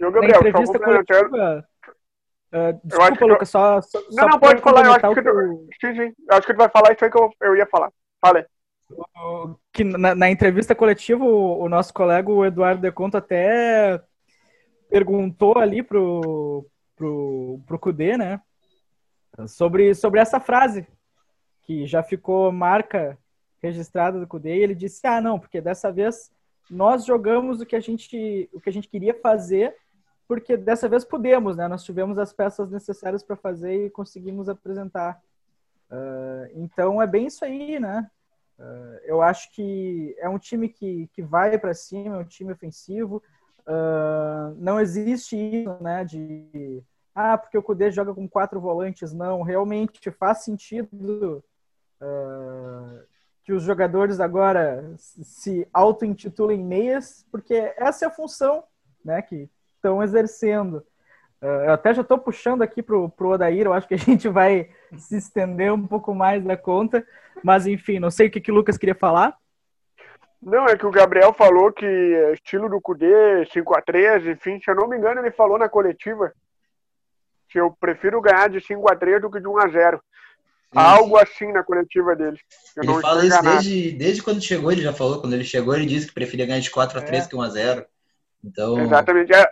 E 0.00 0.06
o 0.06 0.10
Gabriel, 0.10 0.40
Na 0.42 0.48
entrevista 0.48 0.78
coletiva, 0.78 1.68
uh, 2.50 2.80
desculpa, 2.82 3.26
Lucas, 3.26 3.50
só, 3.50 3.82
só, 3.82 4.00
Não, 4.10 4.26
não, 4.26 4.40
pode 4.40 4.62
falar, 4.62 4.86
eu 4.86 4.92
acho 4.92 5.14
que, 5.14 5.22
tu, 5.22 5.66
sim, 5.82 5.94
sim, 5.94 6.14
eu 6.30 6.36
acho 6.36 6.46
que 6.46 6.54
tu 6.54 6.58
vai 6.58 6.70
falar 6.70 6.94
isso 6.94 7.04
aí 7.04 7.10
que 7.10 7.18
eu, 7.18 7.30
eu 7.42 7.56
ia 7.56 7.66
falar. 7.66 7.92
Fala. 8.18 8.46
Que 9.70 9.84
na, 9.84 10.14
na, 10.14 10.30
entrevista 10.30 10.74
coletiva, 10.74 11.22
o, 11.22 11.62
o, 11.62 11.68
nosso 11.68 11.92
colega, 11.92 12.30
o 12.30 12.42
Eduardo 12.42 12.80
De 12.80 12.90
Conto, 12.90 13.18
até 13.18 14.00
perguntou 14.88 15.58
ali 15.58 15.82
pro, 15.82 16.66
pro, 16.96 17.60
pro 17.66 17.78
Cudê, 17.78 18.16
né? 18.16 18.40
Sobre, 19.48 19.94
sobre 19.94 20.20
essa 20.20 20.40
frase, 20.40 20.86
que 21.62 21.86
já 21.86 22.02
ficou 22.02 22.50
marca 22.52 23.18
registrada 23.62 24.20
do 24.20 24.26
Cudê, 24.26 24.56
e 24.56 24.62
ele 24.62 24.74
disse, 24.74 25.06
ah, 25.06 25.20
não, 25.20 25.38
porque 25.38 25.60
dessa 25.60 25.90
vez 25.90 26.30
nós 26.70 27.04
jogamos 27.04 27.60
o 27.60 27.66
que 27.66 27.76
a 27.76 27.80
gente, 27.80 28.48
o 28.52 28.60
que 28.60 28.68
a 28.68 28.72
gente 28.72 28.88
queria 28.88 29.14
fazer, 29.14 29.74
porque 30.26 30.56
dessa 30.56 30.88
vez 30.88 31.04
pudemos, 31.04 31.56
né? 31.56 31.68
Nós 31.68 31.84
tivemos 31.84 32.18
as 32.18 32.32
peças 32.32 32.70
necessárias 32.70 33.22
para 33.22 33.36
fazer 33.36 33.86
e 33.86 33.90
conseguimos 33.90 34.48
apresentar. 34.48 35.20
Uh, 35.90 36.50
então 36.54 37.00
é 37.00 37.06
bem 37.06 37.26
isso 37.26 37.44
aí, 37.44 37.78
né? 37.78 38.10
Uh, 38.58 38.98
eu 39.04 39.22
acho 39.22 39.52
que 39.52 40.16
é 40.18 40.28
um 40.28 40.38
time 40.38 40.68
que, 40.68 41.08
que 41.12 41.22
vai 41.22 41.56
para 41.58 41.74
cima, 41.74 42.16
é 42.16 42.18
um 42.18 42.24
time 42.24 42.52
ofensivo. 42.52 43.22
Uh, 43.60 44.54
não 44.56 44.80
existe 44.80 45.36
isso, 45.36 45.78
né? 45.80 46.04
De 46.04 46.82
ah, 47.18 47.38
porque 47.38 47.56
o 47.56 47.62
Cudê 47.62 47.90
joga 47.90 48.14
com 48.14 48.28
quatro 48.28 48.60
volantes. 48.60 49.10
Não, 49.10 49.40
realmente 49.40 50.10
faz 50.10 50.44
sentido 50.44 51.42
que 53.42 53.52
os 53.52 53.62
jogadores 53.62 54.20
agora 54.20 54.84
se 54.96 55.66
auto-intitulem 55.72 56.62
meias, 56.62 57.26
porque 57.30 57.72
essa 57.76 58.04
é 58.04 58.08
a 58.08 58.10
função 58.10 58.64
né, 59.04 59.22
que 59.22 59.48
estão 59.76 60.02
exercendo. 60.02 60.84
Uh, 61.40 61.64
eu 61.66 61.72
até 61.72 61.94
já 61.94 62.02
estou 62.02 62.18
puxando 62.18 62.62
aqui 62.62 62.82
para 62.82 62.96
o 62.96 63.12
Odair, 63.20 63.66
eu 63.66 63.72
acho 63.72 63.86
que 63.86 63.94
a 63.94 63.98
gente 63.98 64.28
vai 64.28 64.68
se 64.98 65.16
estender 65.16 65.72
um 65.72 65.86
pouco 65.86 66.14
mais 66.14 66.42
da 66.44 66.56
conta, 66.56 67.06
mas 67.42 67.66
enfim, 67.66 67.98
não 67.98 68.10
sei 68.10 68.26
o 68.26 68.30
que, 68.30 68.40
que 68.40 68.50
o 68.50 68.54
Lucas 68.54 68.76
queria 68.76 68.94
falar. 68.94 69.36
Não, 70.42 70.66
é 70.66 70.76
que 70.76 70.86
o 70.86 70.90
Gabriel 70.90 71.32
falou 71.32 71.72
que 71.72 71.86
estilo 72.34 72.68
do 72.68 72.80
Cudê, 72.80 73.46
5x3, 73.54 74.32
enfim, 74.32 74.60
se 74.60 74.70
eu 74.70 74.74
não 74.74 74.88
me 74.88 74.96
engano, 74.96 75.20
ele 75.20 75.30
falou 75.30 75.56
na 75.56 75.68
coletiva 75.68 76.32
que 77.56 77.60
eu 77.60 77.74
prefiro 77.80 78.20
ganhar 78.20 78.50
de 78.50 78.58
5x3 78.58 79.18
do 79.18 79.30
que 79.30 79.40
de 79.40 79.46
1x0. 79.46 79.98
Algo 80.74 81.16
assim 81.16 81.50
na 81.52 81.64
coletiva 81.64 82.14
dele. 82.14 82.38
Eu 82.76 82.82
ele 82.82 83.00
fala 83.00 83.24
isso 83.24 83.42
desde, 83.42 83.92
desde 83.92 84.22
quando 84.22 84.42
chegou, 84.42 84.70
ele 84.70 84.82
já 84.82 84.92
falou. 84.92 85.22
Quando 85.22 85.32
ele 85.32 85.44
chegou, 85.44 85.74
ele 85.74 85.86
disse 85.86 86.06
que 86.06 86.12
preferia 86.12 86.44
ganhar 86.44 86.60
de 86.60 86.70
4 86.70 86.98
x 86.98 87.08
3 87.08 87.24
é. 87.24 87.28
que 87.28 87.36
1 87.36 87.44
x 87.44 87.52
0 87.54 87.86
Então... 88.44 88.78
Exatamente. 88.78 89.32
É, 89.32 89.50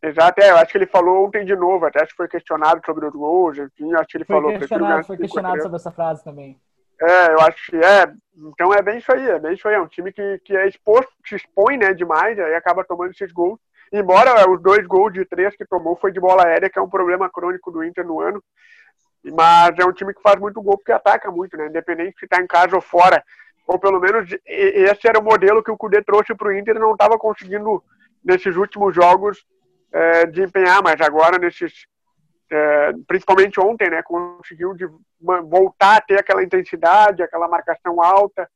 exato, 0.00 0.40
é, 0.40 0.50
eu 0.50 0.56
acho 0.58 0.70
que 0.70 0.78
ele 0.78 0.86
falou 0.86 1.26
ontem 1.26 1.44
de 1.44 1.56
novo, 1.56 1.84
até 1.86 2.00
acho 2.00 2.12
que 2.12 2.18
foi 2.18 2.28
questionado 2.28 2.80
sobre 2.86 3.04
os 3.04 3.12
gols, 3.12 3.58
enfim, 3.58 3.92
acho 3.94 4.06
que 4.06 4.18
ele 4.18 4.24
foi 4.24 4.36
falou. 4.36 4.56
Questionado, 4.56 5.04
foi 5.04 5.16
questionado 5.16 5.62
sobre 5.62 5.76
essa 5.76 5.90
frase 5.90 6.22
também. 6.22 6.56
É, 7.00 7.32
eu 7.32 7.40
acho 7.40 7.70
que 7.70 7.76
é. 7.76 8.12
Então 8.36 8.72
é 8.72 8.82
bem 8.82 8.98
isso 8.98 9.12
aí, 9.12 9.28
é 9.28 9.38
bem 9.38 9.54
isso 9.54 9.66
aí. 9.66 9.74
É 9.74 9.80
um 9.80 9.88
time 9.88 10.12
que, 10.12 10.38
que 10.44 10.56
é 10.56 10.68
exposto, 10.68 11.10
se 11.26 11.36
expõe 11.36 11.76
né, 11.76 11.94
demais, 11.94 12.38
aí 12.38 12.54
acaba 12.54 12.84
tomando 12.84 13.10
esses 13.12 13.32
gols. 13.32 13.58
Embora 13.92 14.48
os 14.48 14.62
dois 14.62 14.86
gols 14.86 15.12
de 15.12 15.24
três 15.24 15.56
que 15.56 15.66
tomou 15.66 15.96
foi 15.96 16.12
de 16.12 16.20
bola 16.20 16.46
aérea, 16.46 16.70
que 16.70 16.78
é 16.78 16.82
um 16.82 16.88
problema 16.88 17.28
crônico 17.28 17.72
do 17.72 17.82
Inter 17.82 18.06
no 18.06 18.20
ano. 18.20 18.42
Mas 19.24 19.78
é 19.78 19.84
um 19.84 19.92
time 19.92 20.14
que 20.14 20.22
faz 20.22 20.38
muito 20.38 20.62
gol 20.62 20.78
porque 20.78 20.92
ataca 20.92 21.30
muito, 21.30 21.56
né? 21.56 21.66
Independente 21.66 22.18
se 22.18 22.26
está 22.26 22.40
em 22.40 22.46
casa 22.46 22.76
ou 22.76 22.82
fora. 22.82 23.22
Ou 23.66 23.78
pelo 23.78 24.00
menos 24.00 24.28
esse 24.46 25.08
era 25.08 25.18
o 25.18 25.22
modelo 25.22 25.62
que 25.62 25.70
o 25.70 25.76
Cudê 25.76 26.02
trouxe 26.02 26.34
para 26.34 26.48
o 26.48 26.52
Inter 26.52 26.76
e 26.76 26.78
não 26.78 26.92
estava 26.92 27.18
conseguindo, 27.18 27.82
nesses 28.24 28.56
últimos 28.56 28.94
jogos, 28.94 29.44
é, 29.92 30.26
desempenhar, 30.26 30.82
mas 30.82 31.00
agora, 31.00 31.38
nesses, 31.38 31.86
é, 32.50 32.92
principalmente 33.06 33.60
ontem, 33.60 33.88
né? 33.88 34.02
Conseguiu 34.02 34.74
de, 34.74 34.86
voltar 35.20 35.96
a 35.96 36.00
ter 36.00 36.18
aquela 36.18 36.42
intensidade, 36.42 37.22
aquela 37.22 37.48
marcação 37.48 38.02
alta, 38.02 38.48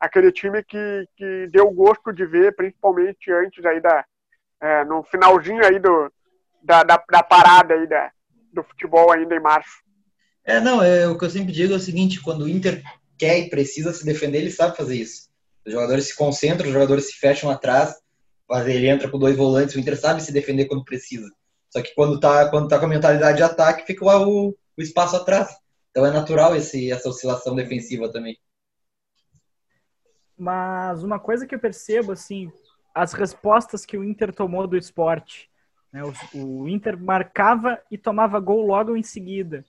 aquele 0.00 0.32
time 0.32 0.62
que, 0.62 1.08
que 1.16 1.48
deu 1.50 1.70
gosto 1.70 2.12
de 2.12 2.24
ver, 2.24 2.54
principalmente 2.56 3.30
antes 3.30 3.64
aí 3.64 3.80
da. 3.80 4.04
É, 4.60 4.84
no 4.84 5.02
finalzinho 5.04 5.64
aí 5.64 5.78
do, 5.78 6.10
da, 6.62 6.82
da, 6.82 7.02
da 7.10 7.22
parada 7.22 7.74
aí 7.74 7.86
da, 7.86 8.10
do 8.52 8.62
futebol 8.62 9.12
ainda 9.12 9.34
em 9.34 9.40
março. 9.40 9.82
É, 10.44 10.60
não, 10.60 10.82
é, 10.82 11.06
o 11.06 11.18
que 11.18 11.24
eu 11.24 11.30
sempre 11.30 11.52
digo 11.52 11.74
é 11.74 11.76
o 11.76 11.80
seguinte, 11.80 12.22
quando 12.22 12.42
o 12.42 12.48
Inter 12.48 12.82
quer 13.18 13.38
e 13.38 13.50
precisa 13.50 13.92
se 13.92 14.04
defender, 14.04 14.38
ele 14.38 14.50
sabe 14.50 14.76
fazer 14.76 14.96
isso. 14.96 15.28
Os 15.66 15.72
jogadores 15.72 16.08
se 16.08 16.16
concentram, 16.16 16.66
os 16.66 16.72
jogadores 16.72 17.08
se 17.08 17.18
fecham 17.18 17.50
atrás, 17.50 17.94
ele 18.66 18.88
entra 18.88 19.10
com 19.10 19.18
dois 19.18 19.36
volantes, 19.36 19.74
o 19.74 19.80
Inter 19.80 19.98
sabe 19.98 20.22
se 20.22 20.32
defender 20.32 20.66
quando 20.66 20.84
precisa. 20.84 21.30
Só 21.74 21.82
que 21.82 21.92
quando 21.92 22.20
tá, 22.20 22.48
quando 22.50 22.68
tá 22.68 22.78
com 22.78 22.84
a 22.84 22.88
mentalidade 22.88 23.38
de 23.38 23.42
ataque, 23.42 23.84
fica 23.84 24.04
o, 24.04 24.50
o 24.50 24.56
espaço 24.80 25.16
atrás. 25.16 25.58
Então 25.90 26.06
é 26.06 26.12
natural 26.12 26.54
esse, 26.54 26.92
essa 26.92 27.08
oscilação 27.08 27.56
defensiva 27.56 28.08
também. 28.08 28.38
Mas 30.38 31.02
uma 31.02 31.18
coisa 31.18 31.44
que 31.46 31.54
eu 31.54 31.58
percebo, 31.58 32.12
assim, 32.12 32.48
as 32.94 33.12
respostas 33.12 33.84
que 33.84 33.96
o 33.96 34.04
Inter 34.04 34.32
tomou 34.32 34.68
do 34.68 34.76
esporte. 34.76 35.50
Né? 35.92 36.02
O, 36.04 36.62
o 36.62 36.68
Inter 36.68 36.96
marcava 36.96 37.82
e 37.90 37.98
tomava 37.98 38.38
gol 38.38 38.64
logo 38.64 38.96
em 38.96 39.02
seguida. 39.02 39.64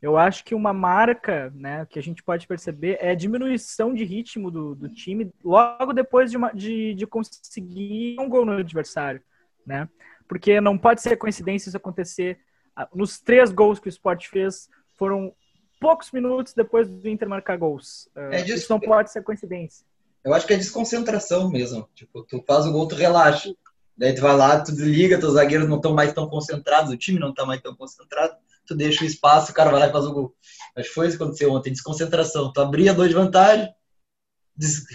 Eu 0.00 0.16
acho 0.16 0.42
que 0.44 0.54
uma 0.54 0.72
marca, 0.72 1.52
né, 1.54 1.86
que 1.90 1.98
a 1.98 2.02
gente 2.02 2.22
pode 2.22 2.46
perceber 2.46 2.96
é 3.02 3.10
a 3.10 3.14
diminuição 3.14 3.92
de 3.92 4.02
ritmo 4.02 4.50
do, 4.50 4.74
do 4.74 4.88
time 4.88 5.30
logo 5.44 5.92
depois 5.92 6.30
de, 6.30 6.38
uma, 6.38 6.52
de, 6.52 6.94
de 6.94 7.06
conseguir 7.06 8.16
um 8.18 8.30
gol 8.30 8.46
no 8.46 8.52
adversário, 8.52 9.22
né? 9.66 9.86
Porque 10.30 10.60
não 10.60 10.78
pode 10.78 11.02
ser 11.02 11.16
coincidência 11.16 11.68
isso 11.68 11.76
acontecer. 11.76 12.38
Ah, 12.76 12.88
nos 12.94 13.18
três 13.18 13.50
gols 13.50 13.80
que 13.80 13.88
o 13.88 13.90
Sport 13.90 14.28
fez, 14.28 14.68
foram 14.96 15.34
poucos 15.80 16.12
minutos 16.12 16.52
depois 16.54 16.88
do 16.88 17.08
Inter 17.08 17.28
marcar 17.28 17.58
gols. 17.58 18.08
Ah, 18.14 18.36
é 18.36 18.44
Isso 18.44 18.70
não 18.70 18.78
pode 18.78 19.10
ser 19.10 19.24
coincidência. 19.24 19.84
Eu 20.24 20.32
acho 20.32 20.46
que 20.46 20.52
é 20.52 20.56
desconcentração 20.56 21.50
mesmo. 21.50 21.88
Tipo, 21.96 22.22
tu 22.22 22.44
faz 22.46 22.64
o 22.64 22.70
gol, 22.70 22.86
tu 22.86 22.94
relaxa. 22.94 23.52
Daí 23.96 24.14
tu 24.14 24.22
vai 24.22 24.36
lá, 24.36 24.60
tu 24.60 24.70
desliga, 24.70 25.18
teus 25.18 25.34
zagueiros 25.34 25.68
não 25.68 25.76
estão 25.76 25.92
mais 25.92 26.12
tão 26.12 26.28
concentrados, 26.28 26.92
o 26.92 26.96
time 26.96 27.18
não 27.18 27.30
está 27.30 27.44
mais 27.44 27.60
tão 27.60 27.74
concentrado 27.74 28.36
tu 28.70 28.76
deixa 28.76 29.02
o 29.02 29.06
espaço, 29.06 29.50
o 29.50 29.54
cara 29.54 29.70
vai 29.70 29.80
lá 29.80 29.88
e 29.88 29.92
faz 29.92 30.06
o 30.06 30.12
gol. 30.12 30.34
Mas 30.76 30.86
foi 30.86 31.08
isso 31.08 31.16
que 31.16 31.22
aconteceu 31.22 31.52
ontem, 31.52 31.72
desconcentração. 31.72 32.52
Tu 32.52 32.60
abria 32.60 32.94
dois 32.94 33.08
de 33.08 33.16
vantagem, 33.16 33.68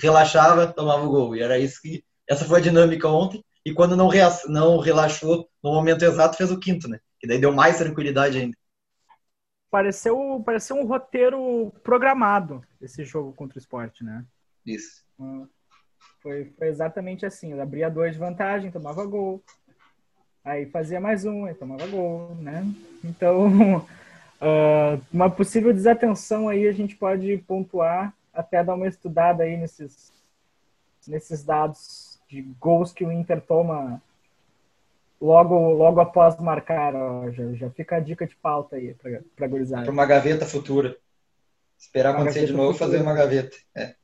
relaxava, 0.01 0.67
tomava 0.67 1.05
o 1.05 1.09
gol. 1.09 1.35
E 1.35 1.41
era 1.41 1.59
isso 1.59 1.81
que. 1.81 2.03
Essa 2.27 2.45
foi 2.45 2.59
a 2.59 2.63
dinâmica 2.63 3.07
ontem. 3.09 3.43
E 3.65 3.73
quando 3.73 3.95
não, 3.95 4.09
não 4.47 4.77
relaxou 4.77 5.49
no 5.63 5.73
momento 5.73 6.05
exato, 6.05 6.37
fez 6.37 6.51
o 6.51 6.59
quinto, 6.59 6.87
né? 6.87 6.99
Que 7.19 7.27
daí 7.27 7.39
deu 7.39 7.51
mais 7.51 7.79
tranquilidade 7.79 8.37
ainda. 8.37 8.55
Pareceu, 9.71 10.41
pareceu 10.45 10.75
um 10.77 10.85
roteiro 10.85 11.73
programado 11.83 12.63
esse 12.79 13.03
jogo 13.03 13.33
contra 13.33 13.57
o 13.57 13.59
esporte, 13.59 14.03
né? 14.03 14.23
Isso. 14.63 15.03
Foi, 16.21 16.45
foi 16.57 16.67
exatamente 16.67 17.25
assim. 17.25 17.51
Ele 17.51 17.61
abria 17.61 17.89
dois 17.89 18.13
de 18.13 18.19
vantagem, 18.19 18.71
tomava 18.71 19.03
gol. 19.03 19.43
Aí 20.43 20.67
fazia 20.67 20.99
mais 20.99 21.25
um, 21.25 21.45
aí 21.45 21.55
tomava 21.55 21.87
gol, 21.87 22.35
né? 22.35 22.63
Então, 23.03 23.77
uh, 23.77 25.01
uma 25.11 25.29
possível 25.29 25.73
desatenção 25.73 26.47
aí 26.47 26.67
a 26.67 26.71
gente 26.71 26.95
pode 26.95 27.35
pontuar, 27.47 28.15
até 28.31 28.63
dar 28.63 28.75
uma 28.75 28.87
estudada 28.87 29.41
aí 29.41 29.57
nesses, 29.57 30.13
nesses 31.07 31.43
dados 31.43 32.14
de 32.27 32.41
gols 32.59 32.91
que 32.91 33.05
o 33.05 33.11
Inter 33.11 33.41
toma 33.41 34.01
logo, 35.19 35.71
logo 35.71 35.99
após 35.99 36.37
marcar. 36.39 36.95
Ó, 36.95 37.29
já, 37.31 37.53
já 37.53 37.69
fica 37.71 37.97
a 37.97 37.99
dica 37.99 38.27
de 38.27 38.35
pauta 38.35 38.75
aí 38.75 38.95
para 39.35 39.47
gurizada. 39.47 39.83
Para 39.83 39.91
uma 39.91 40.05
gaveta 40.05 40.45
futura. 40.45 40.95
Esperar 41.77 42.11
uma 42.11 42.21
acontecer 42.21 42.45
de 42.45 42.53
novo 42.53 42.75
e 42.75 42.79
fazer 42.79 43.01
uma 43.01 43.13
gaveta. 43.13 43.57
É. 43.75 43.95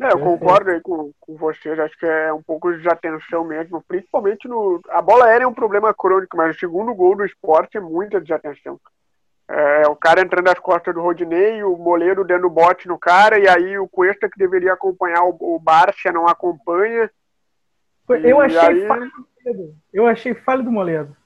É, 0.00 0.12
eu 0.12 0.18
concordo 0.18 0.70
aí 0.70 0.80
com, 0.80 1.12
com 1.20 1.36
vocês, 1.36 1.78
acho 1.78 1.98
que 1.98 2.06
é 2.06 2.32
um 2.32 2.42
pouco 2.42 2.72
de 2.72 2.78
desatenção 2.78 3.44
mesmo, 3.44 3.84
principalmente 3.86 4.48
no. 4.48 4.80
A 4.88 5.02
bola 5.02 5.26
aérea 5.26 5.44
é 5.44 5.46
um 5.46 5.52
problema 5.52 5.92
crônico, 5.92 6.38
mas 6.38 6.56
o 6.56 6.58
segundo 6.58 6.94
gol 6.94 7.16
do 7.16 7.24
esporte 7.24 7.76
é 7.76 7.80
muita 7.80 8.18
desatenção. 8.18 8.80
É, 9.46 9.86
o 9.88 9.96
cara 9.96 10.22
entrando 10.22 10.46
nas 10.46 10.58
costas 10.58 10.94
do 10.94 11.02
Rodinei, 11.02 11.62
o 11.62 11.76
Moleiro 11.76 12.24
dando 12.24 12.48
bote 12.48 12.88
no 12.88 12.98
cara, 12.98 13.38
e 13.38 13.46
aí 13.46 13.78
o 13.78 13.88
Cuesta 13.88 14.30
que 14.30 14.38
deveria 14.38 14.72
acompanhar 14.72 15.24
o, 15.24 15.36
o 15.38 15.58
Barcia 15.58 16.10
não 16.10 16.26
acompanha. 16.26 17.10
Eu 18.14 18.40
achei 18.40 18.58
aí... 18.58 18.86
falho 18.86 19.10
do 19.10 19.26
Moledo. 19.44 19.76
Eu 19.92 20.06
achei 20.06 20.34
falho 20.34 20.64
do 20.64 20.72
Moledo. 20.72 21.16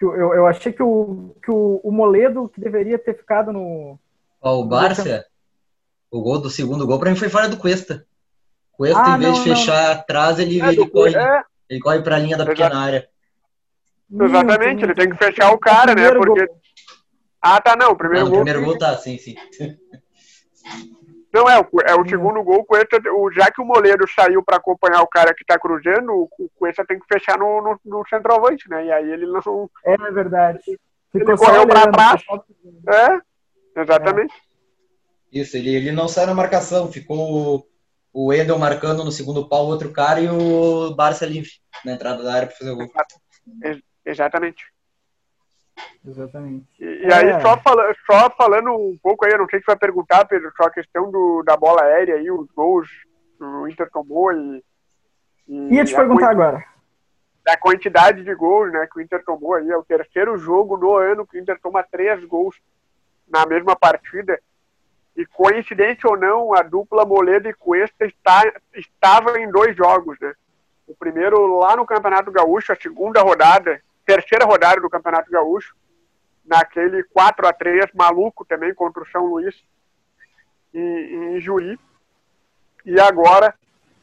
Eu, 0.00 0.14
eu, 0.14 0.34
eu 0.34 0.46
achei 0.46 0.72
que, 0.72 0.82
o, 0.82 1.34
que 1.42 1.50
o, 1.50 1.80
o 1.82 1.90
Moledo 1.90 2.48
que 2.48 2.60
deveria 2.60 2.98
ter 2.98 3.16
ficado 3.16 3.52
no. 3.52 3.98
Ó, 4.40 4.60
o 4.60 4.64
Barcia? 4.66 5.24
O 6.10 6.20
gol 6.20 6.40
do 6.40 6.50
segundo 6.50 6.86
gol, 6.86 6.98
para 6.98 7.10
mim, 7.10 7.16
foi 7.16 7.28
fora 7.28 7.48
do 7.48 7.56
Cuesta. 7.56 8.06
Cuesta, 8.72 9.02
ah, 9.02 9.16
em 9.16 9.20
vez 9.20 9.32
não, 9.32 9.42
de 9.42 9.50
fechar 9.50 9.84
não. 9.84 10.00
atrás, 10.00 10.38
ele, 10.38 10.60
é, 10.60 10.68
ele, 10.68 10.88
corre, 10.88 11.16
é. 11.16 11.42
ele 11.68 11.80
corre 11.80 12.02
para 12.02 12.16
a 12.16 12.18
linha 12.18 12.36
da 12.36 12.44
pequena 12.44 12.76
área. 12.78 13.08
Exatamente, 14.12 14.84
ele 14.84 14.94
tem 14.94 15.08
que 15.08 15.16
fechar 15.16 15.52
o 15.52 15.58
cara, 15.58 15.94
né? 15.94 16.12
Porque. 16.12 16.46
Gol. 16.46 16.60
Ah, 17.40 17.60
tá, 17.60 17.76
não. 17.76 17.92
O 17.92 17.96
primeiro 17.96 18.26
não, 18.26 18.30
gol. 18.30 18.40
O 18.40 18.44
primeiro 18.44 18.66
gol 18.66 18.78
tá, 18.78 18.96
sim, 18.96 19.16
sim. 19.18 19.34
Não, 21.34 21.50
é, 21.50 21.58
é 21.88 21.94
o 21.96 22.08
segundo 22.08 22.44
gol, 22.44 22.64
Cuesta, 22.64 22.96
o, 23.12 23.28
já 23.32 23.50
que 23.50 23.60
o 23.60 23.64
Moleiro 23.64 24.06
saiu 24.08 24.40
para 24.40 24.58
acompanhar 24.58 25.02
o 25.02 25.08
cara 25.08 25.34
que 25.34 25.44
tá 25.44 25.58
cruzando, 25.58 26.12
o, 26.12 26.48
Cuesta 26.54 26.86
tem 26.86 26.96
que 26.96 27.06
fechar 27.12 27.36
no, 27.36 27.60
no, 27.60 27.80
no, 27.84 28.06
centroavante, 28.08 28.70
né? 28.70 28.86
E 28.86 28.92
aí 28.92 29.10
ele 29.10 29.26
não. 29.26 29.68
É 29.84 29.96
verdade. 30.12 30.60
Ficou 31.10 31.34
ele 31.34 31.36
correu 31.36 31.66
para 31.66 31.90
trás. 31.90 32.22
É, 32.88 33.80
exatamente. 33.80 34.32
É. 35.32 35.40
Isso, 35.40 35.56
ele, 35.56 35.74
ele 35.74 35.90
não 35.90 36.06
saiu 36.06 36.28
na 36.28 36.34
marcação, 36.34 36.92
ficou 36.92 37.64
o, 38.12 38.26
o 38.26 38.32
Edel 38.32 38.56
marcando 38.56 39.02
no 39.02 39.10
segundo 39.10 39.48
pau 39.48 39.66
o 39.66 39.70
outro 39.70 39.90
cara 39.90 40.20
e 40.20 40.28
o 40.28 40.94
Barça 40.94 41.26
livre 41.26 41.50
na 41.84 41.94
entrada 41.94 42.22
da 42.22 42.32
área 42.32 42.46
para 42.46 42.56
fazer 42.56 42.70
o 42.70 42.76
gol. 42.76 42.86
Exatamente. 44.06 44.64
Exatamente. 46.06 46.66
E, 46.78 47.06
e 47.06 47.12
aí, 47.12 47.30
é. 47.30 47.40
só, 47.40 47.56
fala, 47.58 47.94
só 48.06 48.30
falando 48.30 48.72
um 48.72 48.98
pouco 49.02 49.24
aí, 49.24 49.32
eu 49.32 49.38
não 49.38 49.48
sei 49.48 49.60
se 49.60 49.66
vai 49.66 49.76
perguntar, 49.76 50.24
Pedro, 50.26 50.52
só 50.56 50.64
a 50.64 50.70
questão 50.70 51.10
do, 51.10 51.42
da 51.42 51.56
bola 51.56 51.82
aérea 51.82 52.16
aí, 52.16 52.30
os 52.30 52.46
gols 52.52 52.88
o 53.40 53.68
Inter 53.68 53.90
tomou 53.90 54.32
e. 54.32 54.64
e 55.48 55.74
Ia 55.74 55.84
te 55.84 55.94
perguntar 55.94 56.30
agora. 56.30 56.64
Da 57.44 57.56
quantidade 57.58 58.24
de 58.24 58.34
gols 58.34 58.72
né, 58.72 58.86
que 58.90 58.98
o 58.98 59.02
Inter 59.02 59.22
tomou 59.24 59.54
aí, 59.54 59.70
é 59.70 59.76
o 59.76 59.84
terceiro 59.84 60.36
jogo 60.38 60.76
no 60.76 60.96
ano 60.96 61.26
que 61.26 61.36
o 61.36 61.40
Inter 61.40 61.58
toma 61.60 61.82
três 61.82 62.24
gols 62.24 62.56
na 63.28 63.44
mesma 63.44 63.76
partida. 63.76 64.38
E 65.16 65.24
coincidência 65.26 66.08
ou 66.08 66.16
não, 66.16 66.54
a 66.54 66.62
dupla 66.62 67.04
Moledo 67.04 67.48
e 67.48 67.54
Cuesta 67.54 68.04
está, 68.04 68.42
estava 68.74 69.38
em 69.38 69.48
dois 69.50 69.76
jogos, 69.76 70.18
né? 70.18 70.34
O 70.86 70.94
primeiro 70.94 71.58
lá 71.58 71.76
no 71.76 71.86
Campeonato 71.86 72.32
Gaúcho, 72.32 72.72
a 72.72 72.76
segunda 72.76 73.22
rodada, 73.22 73.80
terceira 74.04 74.44
rodada 74.44 74.80
do 74.80 74.90
Campeonato 74.90 75.30
Gaúcho, 75.30 75.74
naquele 76.44 77.02
4 77.04 77.46
a 77.46 77.52
3 77.52 77.86
maluco 77.94 78.44
também 78.44 78.74
contra 78.74 79.02
o 79.02 79.08
São 79.08 79.24
Luís 79.26 79.54
em, 80.72 81.36
em 81.36 81.40
Juí. 81.40 81.78
E 82.84 83.00
agora, 83.00 83.54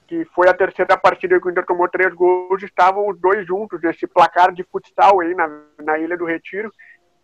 que 0.07 0.25
foi 0.25 0.49
a 0.49 0.53
terceira 0.53 0.97
partida 0.97 1.39
que 1.39 1.47
o 1.47 1.51
Inter 1.51 1.65
tomou 1.65 1.87
três 1.87 2.13
gols, 2.13 2.63
estavam 2.63 3.07
os 3.07 3.19
dois 3.19 3.45
juntos 3.45 3.79
nesse 3.81 4.07
placar 4.07 4.51
de 4.51 4.63
futsal 4.63 5.19
aí 5.19 5.35
na, 5.35 5.47
na 5.79 5.99
Ilha 5.99 6.17
do 6.17 6.25
Retiro. 6.25 6.73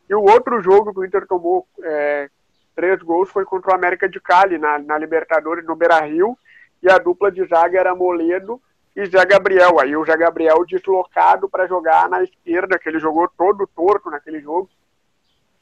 E 0.08 0.14
o 0.14 0.22
outro 0.22 0.62
jogo 0.62 0.94
que 0.94 1.00
o 1.00 1.06
Inter 1.06 1.26
tomou 1.26 1.68
é, 1.84 2.30
três 2.76 3.02
gols 3.02 3.30
foi 3.30 3.44
contra 3.44 3.72
o 3.72 3.76
América 3.76 4.08
de 4.08 4.22
Cali, 4.22 4.58
na, 4.58 4.78
na 4.78 4.98
Libertadores, 4.98 5.66
no 5.66 5.76
Beira-Rio. 5.76 6.38
E 6.82 6.90
a 6.90 7.00
dupla 7.00 7.32
de 7.32 7.44
zaga 7.46 7.80
era 7.80 7.96
Moledo 7.96 8.62
e 8.98 9.06
Zé 9.06 9.24
Gabriel. 9.26 9.80
Aí 9.80 9.96
o 9.96 10.04
Zé 10.04 10.18
Gabriel 10.18 10.66
deslocado 10.66 11.48
para 11.48 11.68
jogar 11.68 12.10
na 12.10 12.24
esquerda, 12.24 12.80
que 12.80 12.90
ele 12.90 13.00
jogou 13.00 13.30
todo 13.38 13.68
torto 13.68 14.10
naquele 14.10 14.42
jogo. 14.42 14.68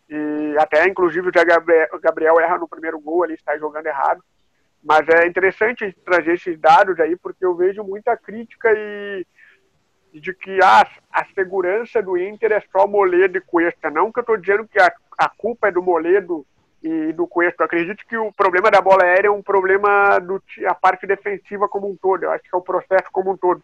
E 0.10 0.56
até, 0.58 0.88
inclusive, 0.88 1.27
o 1.27 1.32
Zé 1.32 1.44
Gabriel 2.01 2.39
erra 2.39 2.58
no 2.58 2.68
primeiro 2.68 2.98
gol, 2.98 3.25
ele 3.25 3.34
está 3.34 3.58
jogando 3.58 3.88
errado. 3.88 4.24
Mas 4.82 5.06
é 5.10 5.27
interessante 5.27 5.94
trazer 6.06 6.36
esses 6.36 6.58
dados 6.58 6.98
aí, 7.00 7.18
porque 7.18 7.44
eu 7.44 7.56
vejo 7.56 7.84
muita 7.84 8.15
crítica 8.15 8.72
e 8.74 9.25
de 10.13 10.34
que 10.34 10.58
ah, 10.63 10.88
a 11.12 11.25
segurança 11.34 12.01
do 12.01 12.18
Inter 12.18 12.54
é 12.54 12.63
só 12.72 12.88
Moledo 12.88 13.38
e 13.38 13.42
Cuesta. 13.42 13.89
Não 13.89 14.13
que 14.13 14.20
eu 14.20 14.22
estou 14.22 14.38
dizendo 14.38 14.65
que 14.65 14.80
a, 14.80 14.89
a 15.18 15.27
culpa 15.27 15.68
é 15.68 15.72
do 15.72 15.82
Moledo 15.82 16.46
e 16.86 17.13
do 17.13 17.25
Cuesta. 17.25 17.63
Eu 17.63 17.65
acredito 17.65 18.06
que 18.08 18.15
o 18.15 18.32
problema 18.32 18.70
da 18.70 18.80
bola 18.80 19.04
aérea 19.04 19.27
é 19.27 19.32
um 19.32 19.42
problema 19.42 20.20
do 20.20 20.42
a 20.68 20.75
parte 20.75 21.08
defensiva 21.08 21.68
como 21.68 21.89
um 21.89 21.96
todo. 21.96 22.24
Eu 22.24 22.32
acho 22.32 22.44
que 22.44 22.54
é 22.54 22.58
o 22.58 22.62
processo 22.62 23.10
como 23.12 23.32
um 23.32 23.38
todo. 23.38 23.62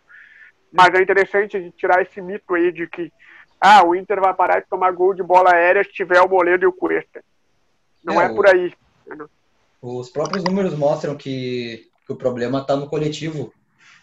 Mas 0.71 0.93
é 0.95 1.01
interessante 1.01 1.55
a 1.55 1.59
gente 1.59 1.77
tirar 1.77 2.01
esse 2.01 2.19
mito 2.19 2.55
aí 2.55 2.71
de 2.71 2.87
que 2.87 3.11
ah, 3.59 3.85
o 3.85 3.95
Inter 3.95 4.19
vai 4.19 4.33
parar 4.33 4.59
de 4.59 4.67
tomar 4.67 4.91
gol 4.91 5.13
de 5.13 5.21
bola 5.21 5.53
aérea 5.53 5.83
se 5.83 5.91
tiver 5.91 6.19
o 6.21 6.29
Moledo 6.29 6.63
e 6.63 6.67
o 6.67 6.73
Cuesta. 6.73 7.23
Não 8.03 8.19
é, 8.19 8.25
é 8.25 8.29
por 8.29 8.47
aí. 8.47 8.73
Os 9.79 10.09
próprios 10.09 10.43
números 10.43 10.75
mostram 10.75 11.15
que, 11.15 11.87
que 12.07 12.13
o 12.13 12.15
problema 12.15 12.59
está 12.59 12.75
no 12.75 12.89
coletivo. 12.89 13.53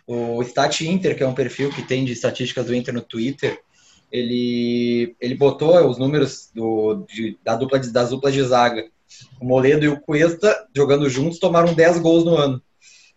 O 0.06 0.40
Stat 0.42 0.86
Inter, 0.86 1.16
que 1.16 1.22
é 1.22 1.26
um 1.26 1.34
perfil 1.34 1.70
que 1.70 1.82
tem 1.82 2.04
de 2.04 2.12
estatísticas 2.12 2.66
do 2.66 2.74
Inter 2.74 2.94
no 2.94 3.02
Twitter, 3.02 3.60
ele, 4.12 5.14
ele 5.20 5.34
botou 5.34 5.86
os 5.86 5.98
números 5.98 6.50
do, 6.54 7.04
de, 7.08 7.36
da 7.42 7.56
dupla 7.56 7.78
de, 7.78 7.92
das 7.92 8.10
duplas 8.10 8.32
de 8.32 8.42
zaga 8.42 8.88
o 9.40 9.44
Moledo 9.44 9.84
e 9.84 9.88
o 9.88 10.00
Cuesta, 10.00 10.66
jogando 10.74 11.08
juntos, 11.08 11.38
tomaram 11.38 11.74
10 11.74 11.98
gols 11.98 12.24
no 12.24 12.36
ano. 12.36 12.62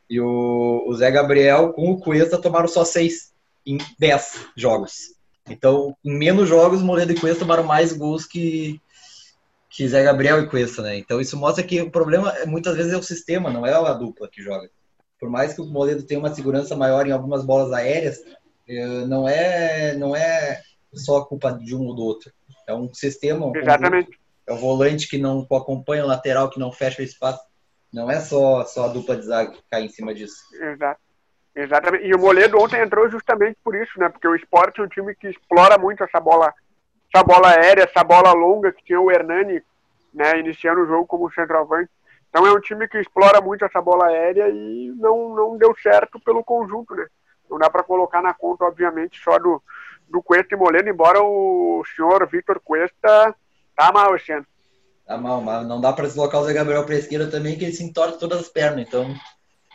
E 0.10 0.19
o, 0.19 0.86
o 0.88 0.93
Zé 0.95 1.10
Gabriel 1.10 1.73
com 1.73 1.91
o 1.91 1.99
Cuesta 1.99 2.38
tomaram 2.38 2.67
só 2.67 2.84
6 2.84 3.32
em 3.65 3.77
10 3.99 4.47
jogos. 4.56 5.15
Então, 5.49 5.95
em 6.04 6.17
menos 6.17 6.47
jogos, 6.49 6.82
Moledo 6.82 7.12
e 7.12 7.19
Cuesta 7.19 7.39
tomaram 7.39 7.63
mais 7.63 7.93
gols 7.93 8.25
que, 8.25 8.80
que 9.69 9.88
Zé 9.88 10.04
Gabriel 10.04 10.41
e 10.41 10.47
Cuesta, 10.47 10.82
né? 10.82 10.97
Então, 10.97 11.19
isso 11.19 11.38
mostra 11.38 11.63
que 11.63 11.82
o 11.82 11.91
problema 11.91 12.34
muitas 12.45 12.75
vezes 12.75 12.93
é 12.93 12.97
o 12.97 13.04
sistema, 13.04 13.49
não 13.49 13.65
é 13.65 13.73
a 13.73 13.93
dupla 13.93 14.30
que 14.30 14.41
joga. 14.41 14.69
Por 15.19 15.30
mais 15.30 15.54
que 15.54 15.62
o 15.62 15.65
Moledo 15.65 16.04
tenha 16.04 16.19
uma 16.19 16.34
segurança 16.34 16.75
maior 16.75 17.08
em 17.08 17.12
algumas 17.12 17.45
bolas 17.45 17.71
aéreas, 17.71 18.19
eh, 18.67 19.06
não 19.06 19.30
é, 19.30 19.95
não 19.95 20.15
é 20.15 20.62
só 20.93 21.21
culpa 21.21 21.51
de 21.51 21.75
um 21.75 21.86
ou 21.86 21.95
do 21.95 22.04
outro. 22.04 22.32
É 22.67 22.73
um 22.73 22.91
sistema. 22.93 23.51
Exatamente 23.56 24.20
é 24.52 24.54
o 24.54 24.58
volante 24.58 25.08
que 25.08 25.18
não 25.18 25.48
acompanha 25.52 26.04
o 26.04 26.08
lateral, 26.08 26.50
que 26.50 26.60
não 26.60 26.72
fecha 26.72 27.02
o 27.02 27.06
espaço. 27.06 27.42
Não 27.92 28.10
é 28.10 28.20
só, 28.20 28.64
só 28.66 28.86
a 28.86 28.88
dupla 28.90 29.16
de 29.16 29.24
zaga 29.24 29.52
que 29.52 29.64
cai 29.70 29.84
em 29.84 29.90
cima 29.90 30.14
disso. 30.14 30.44
Exato. 30.54 31.00
Exatamente. 31.54 32.06
E 32.06 32.16
o 32.16 32.20
Moledo 32.20 32.58
ontem 32.58 32.82
entrou 32.82 33.10
justamente 33.10 33.58
por 33.64 33.76
isso, 33.76 34.00
né? 34.00 34.08
Porque 34.08 34.28
o 34.28 34.36
esporte 34.36 34.80
é 34.80 34.84
um 34.84 34.88
time 34.88 35.14
que 35.16 35.28
explora 35.28 35.78
muito 35.78 36.04
essa 36.04 36.20
bola, 36.20 36.54
essa 37.14 37.24
bola 37.24 37.50
aérea, 37.50 37.84
essa 37.84 38.04
bola 38.04 38.32
longa 38.32 38.72
que 38.72 38.84
tinha 38.86 39.02
o 39.02 39.12
Hernani, 39.12 39.62
né? 40.14 40.40
Iniciando 40.40 40.82
o 40.82 40.88
jogo 40.88 41.06
como 41.06 41.32
centroavante. 41.32 41.90
Então 42.30 42.48
é 42.48 42.52
um 42.52 42.62
time 42.62 42.88
que 42.88 42.98
explora 42.98 43.42
muito 43.42 43.66
essa 43.66 43.82
bola 43.82 44.06
aérea 44.08 44.48
e 44.48 44.94
não, 44.98 45.36
não 45.36 45.58
deu 45.58 45.76
certo 45.84 46.20
pelo 46.22 46.44
conjunto, 46.44 46.96
né? 46.96 47.06
Não 47.50 47.60
dá 47.60 47.70
para 47.70 47.84
colocar 47.84 48.22
na 48.22 48.34
conta, 48.34 48.64
obviamente, 48.64 49.22
só 49.22 49.38
do, 49.38 49.62
do 50.10 50.24
Cuesta 50.24 50.56
e 50.56 50.58
Moledo, 50.58 50.90
embora 50.90 51.22
o 51.22 51.84
senhor 51.94 52.26
Vitor 52.28 52.62
Cuesta 52.64 53.36
Tá 53.75 53.91
mal 53.91 54.15
esse 54.15 54.31
ano. 54.31 54.45
Tá 55.05 55.17
mal, 55.17 55.41
mas 55.41 55.67
não 55.67 55.81
dá 55.81 55.91
para 55.91 56.07
deslocar 56.07 56.41
o 56.41 56.45
Zé 56.45 56.53
Gabriel 56.53 56.86
para 56.86 56.95
a 56.95 56.99
esquerda 56.99 57.29
também, 57.29 57.57
que 57.57 57.65
ele 57.65 57.73
se 57.73 57.84
entorta 57.84 58.17
todas 58.17 58.39
as 58.39 58.49
pernas. 58.49 58.88
Então, 58.88 59.13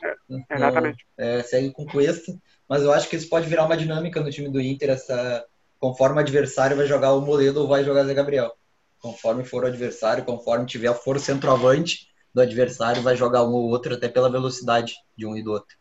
é, 0.02 0.54
exatamente. 0.54 1.06
É, 1.16 1.42
segue 1.42 1.70
com 1.72 1.87
Cuesta. 1.87 2.32
Mas 2.68 2.82
eu 2.82 2.92
acho 2.92 3.09
que 3.09 3.16
isso 3.16 3.28
pode 3.28 3.48
virar 3.48 3.64
uma 3.64 3.76
dinâmica 3.76 4.20
no 4.20 4.30
time 4.30 4.48
do 4.48 4.61
Inter, 4.61 4.90
essa, 4.90 5.44
conforme 5.78 6.16
o 6.16 6.20
adversário 6.20 6.76
vai 6.76 6.87
jogar 6.87 7.12
o 7.12 7.20
Moledo 7.20 7.61
ou 7.61 7.68
vai 7.68 7.85
jogar 7.85 8.02
o 8.02 8.06
Zé 8.06 8.14
Gabriel. 8.14 8.52
Conforme 8.98 9.44
for 9.44 9.64
o 9.64 9.66
adversário, 9.66 10.24
conforme 10.24 10.66
tiver 10.66 10.92
for 10.94 11.16
o 11.16 11.20
centroavante 11.20 12.09
do 12.35 12.40
adversário, 12.40 13.02
vai 13.02 13.16
jogar 13.16 13.44
um 13.44 13.52
ou 13.52 13.68
outro, 13.68 13.94
até 13.94 14.09
pela 14.09 14.30
velocidade 14.30 14.94
de 15.16 15.26
um 15.26 15.37
e 15.37 15.42
do 15.42 15.52
outro. 15.52 15.76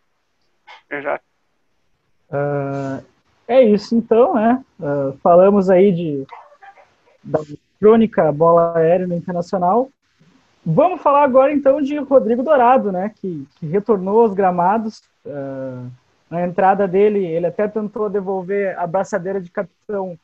Exato. 0.89 1.23
Uh, 2.29 3.03
é 3.47 3.63
isso 3.63 3.95
então, 3.95 4.35
né? 4.35 4.63
Uh, 4.79 5.17
falamos 5.23 5.69
aí 5.69 5.91
de 5.91 6.25
da 7.23 7.39
crônica 7.79 8.31
bola 8.31 8.77
aérea 8.77 9.07
no 9.07 9.15
Internacional. 9.15 9.89
Vamos 10.65 11.01
falar 11.01 11.23
agora 11.23 11.53
então 11.53 11.81
de 11.81 11.97
Rodrigo 11.97 12.41
Dourado, 12.41 12.91
né, 12.91 13.11
que, 13.15 13.47
que 13.59 13.67
retornou 13.67 14.21
aos 14.21 14.33
gramados. 14.33 15.03
Uh, 15.25 15.89
na 16.29 16.45
entrada 16.45 16.87
dele, 16.87 17.23
ele 17.23 17.45
até 17.45 17.67
tentou 17.67 18.09
devolver 18.09 18.77
a 18.79 18.87
braçadeira 18.87 19.39
de 19.39 19.51
capitão 19.51 20.17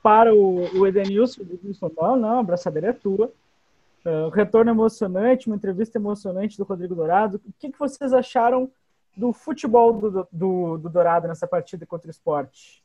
para 0.00 0.32
o, 0.32 0.78
o 0.78 0.86
Edenilson. 0.86 1.42
Edenilson, 1.42 1.90
não, 2.00 2.16
não, 2.16 2.38
a 2.38 2.42
braçadeira 2.42 2.88
é 2.88 2.92
tua. 2.92 3.32
Uh, 4.04 4.28
retorno 4.30 4.70
emocionante, 4.70 5.46
uma 5.46 5.56
entrevista 5.56 5.98
emocionante 5.98 6.56
do 6.56 6.64
Rodrigo 6.64 6.94
Dourado. 6.94 7.40
O 7.44 7.52
que, 7.58 7.70
que 7.70 7.78
vocês 7.78 8.12
acharam 8.12 8.70
do 9.16 9.32
futebol 9.32 9.92
do, 9.92 10.28
do, 10.32 10.78
do 10.78 10.88
Dourado 10.88 11.28
nessa 11.28 11.46
partida 11.46 11.84
contra 11.86 12.08
o 12.08 12.10
esporte? 12.10 12.82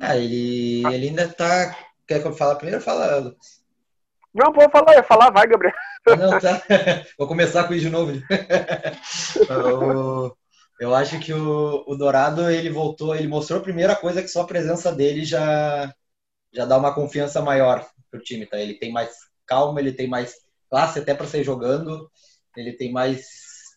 Ah, 0.00 0.16
ele, 0.16 0.86
ele 0.86 1.08
ainda 1.08 1.24
está 1.24 1.74
Quer 2.08 2.22
que 2.22 2.26
eu 2.26 2.32
fale 2.32 2.56
primeiro? 2.56 2.80
Fala, 2.80 3.18
Lucas. 3.18 3.62
Não, 4.34 4.50
pode 4.52 4.72
falar, 4.72 4.94
ia 4.94 5.02
falar, 5.02 5.30
vai, 5.30 5.46
Gabriel. 5.46 5.74
Não, 6.06 6.40
tá. 6.40 6.62
Vou 7.18 7.28
começar 7.28 7.64
com 7.64 7.74
isso 7.74 7.84
de 7.84 7.90
novo. 7.90 8.12
eu, 9.50 10.36
eu 10.80 10.94
acho 10.94 11.18
que 11.18 11.34
o, 11.34 11.84
o 11.86 11.96
Dourado, 11.96 12.50
ele 12.50 12.70
voltou, 12.70 13.14
ele 13.14 13.28
mostrou 13.28 13.60
a 13.60 13.62
primeira 13.62 13.94
coisa 13.94 14.22
que 14.22 14.28
só 14.28 14.42
a 14.42 14.46
presença 14.46 14.90
dele 14.90 15.24
já, 15.24 15.92
já 16.52 16.64
dá 16.64 16.78
uma 16.78 16.94
confiança 16.94 17.42
maior 17.42 17.86
pro 18.10 18.22
time, 18.22 18.46
tá? 18.46 18.58
Ele 18.58 18.74
tem 18.74 18.90
mais 18.90 19.10
calma, 19.46 19.80
ele 19.80 19.92
tem 19.92 20.08
mais 20.08 20.34
classe 20.70 20.98
até 20.98 21.14
para 21.14 21.26
sair 21.26 21.44
jogando, 21.44 22.10
ele 22.56 22.72
tem 22.72 22.90
mais 22.90 23.26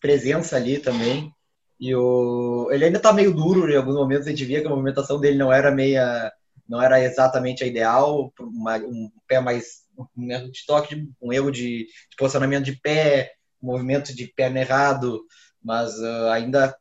presença 0.00 0.56
ali 0.56 0.78
também. 0.78 1.30
E 1.78 1.94
o, 1.94 2.68
ele 2.70 2.86
ainda 2.86 3.00
tá 3.00 3.12
meio 3.12 3.34
duro 3.34 3.70
em 3.70 3.76
alguns 3.76 3.96
momentos, 3.96 4.26
a 4.26 4.30
gente 4.30 4.44
via 4.44 4.60
que 4.60 4.66
a 4.66 4.70
movimentação 4.70 5.20
dele 5.20 5.36
não 5.36 5.52
era 5.52 5.70
meia 5.70 6.32
não 6.68 6.80
era 6.80 7.02
exatamente 7.02 7.64
a 7.64 7.66
ideal, 7.66 8.32
uma, 8.38 8.76
um 8.78 9.10
pé 9.26 9.40
mais 9.40 9.82
um 10.16 10.30
erro 10.30 10.50
de 10.50 10.64
toque, 10.66 11.08
um 11.20 11.32
erro 11.32 11.50
de, 11.50 11.86
de, 11.86 12.16
posicionamento 12.16 12.64
de 12.64 12.76
pé, 12.76 13.32
movimento 13.60 14.14
de 14.14 14.26
perna 14.28 14.60
errado, 14.60 15.22
mas 15.62 15.98
uh, 15.98 16.28
ainda 16.30 16.74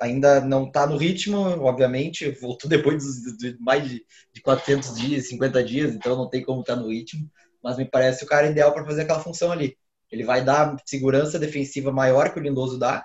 ainda 0.00 0.40
não 0.40 0.66
está 0.66 0.86
no 0.86 0.96
ritmo, 0.96 1.38
obviamente, 1.64 2.30
voltou 2.40 2.70
depois 2.70 3.02
de, 3.36 3.56
mais 3.58 3.88
de, 3.88 4.04
de 4.32 4.40
400 4.40 4.94
dias, 4.94 5.28
50 5.28 5.64
dias, 5.64 5.94
então 5.94 6.16
não 6.16 6.30
tem 6.30 6.42
como 6.44 6.60
estar 6.60 6.76
tá 6.76 6.80
no 6.80 6.88
ritmo, 6.88 7.28
mas 7.62 7.76
me 7.76 7.84
parece 7.84 8.24
o 8.24 8.26
cara 8.26 8.48
ideal 8.48 8.72
para 8.72 8.84
fazer 8.84 9.02
aquela 9.02 9.20
função 9.20 9.50
ali. 9.50 9.76
Ele 10.10 10.24
vai 10.24 10.44
dar 10.44 10.76
segurança 10.86 11.38
defensiva 11.38 11.92
maior 11.92 12.32
que 12.32 12.38
o 12.38 12.42
Lindoso 12.42 12.78
dá, 12.78 13.04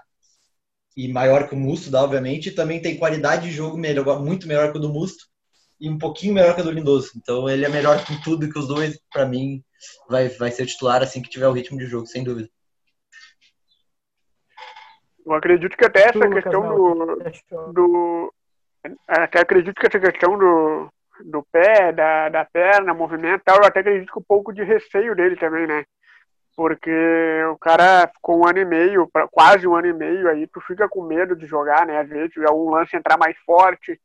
e 0.95 1.07
maior 1.07 1.49
que 1.49 1.55
o 1.55 1.57
Musto 1.57 1.89
dá, 1.89 2.03
obviamente, 2.03 2.49
e 2.49 2.51
também 2.51 2.81
tem 2.81 2.97
qualidade 2.97 3.47
de 3.49 3.51
jogo 3.51 3.77
melhor, 3.77 4.23
muito 4.23 4.47
melhor 4.47 4.71
que 4.71 4.77
o 4.77 4.81
do 4.81 4.93
Musto, 4.93 5.25
e 5.83 5.89
um 5.89 5.97
pouquinho 5.97 6.33
melhor 6.33 6.55
que 6.55 6.61
a 6.61 6.63
do 6.63 6.71
Lindoso. 6.71 7.11
Então 7.17 7.49
ele 7.49 7.65
é 7.65 7.69
melhor 7.69 7.97
com 8.05 8.15
tudo 8.23 8.49
que 8.49 8.57
os 8.57 8.69
dois, 8.69 8.97
para 9.11 9.25
mim, 9.25 9.61
vai, 10.09 10.29
vai 10.29 10.49
ser 10.49 10.65
titular 10.65 11.03
assim 11.03 11.21
que 11.21 11.29
tiver 11.29 11.45
o 11.45 11.51
ritmo 11.51 11.77
de 11.77 11.85
jogo, 11.85 12.05
sem 12.05 12.23
dúvida. 12.23 12.47
Eu 15.25 15.33
acredito 15.33 15.75
que 15.75 15.85
até 15.85 16.03
essa 16.03 16.29
questão 16.29 16.73
do, 16.73 17.73
do. 17.73 18.33
Até 19.05 19.41
acredito 19.41 19.75
que 19.75 19.87
essa 19.87 19.99
questão 19.99 20.37
do, 20.37 20.89
do 21.25 21.43
pé, 21.51 21.91
da, 21.91 22.29
da 22.29 22.45
perna, 22.45 22.93
movimento 22.93 23.43
tal, 23.43 23.57
eu 23.57 23.65
até 23.65 23.81
acredito 23.81 24.11
que 24.11 24.19
um 24.19 24.25
pouco 24.25 24.53
de 24.53 24.63
receio 24.63 25.13
dele 25.13 25.35
também, 25.35 25.67
né? 25.67 25.83
Porque 26.55 26.91
o 27.51 27.57
cara 27.57 28.07
ficou 28.07 28.39
um 28.39 28.47
ano 28.47 28.59
e 28.59 28.65
meio, 28.65 29.09
quase 29.31 29.67
um 29.67 29.75
ano 29.75 29.87
e 29.87 29.93
meio 29.93 30.29
aí, 30.29 30.47
tu 30.47 30.61
fica 30.61 30.87
com 30.87 31.03
medo 31.03 31.35
de 31.35 31.45
jogar, 31.45 31.85
né? 31.85 31.99
Às 31.99 32.07
vezes 32.07 32.37
é 32.37 32.51
um 32.51 32.69
lance 32.69 32.95
entrar 32.95 33.17
mais 33.17 33.35
forte, 33.45 33.99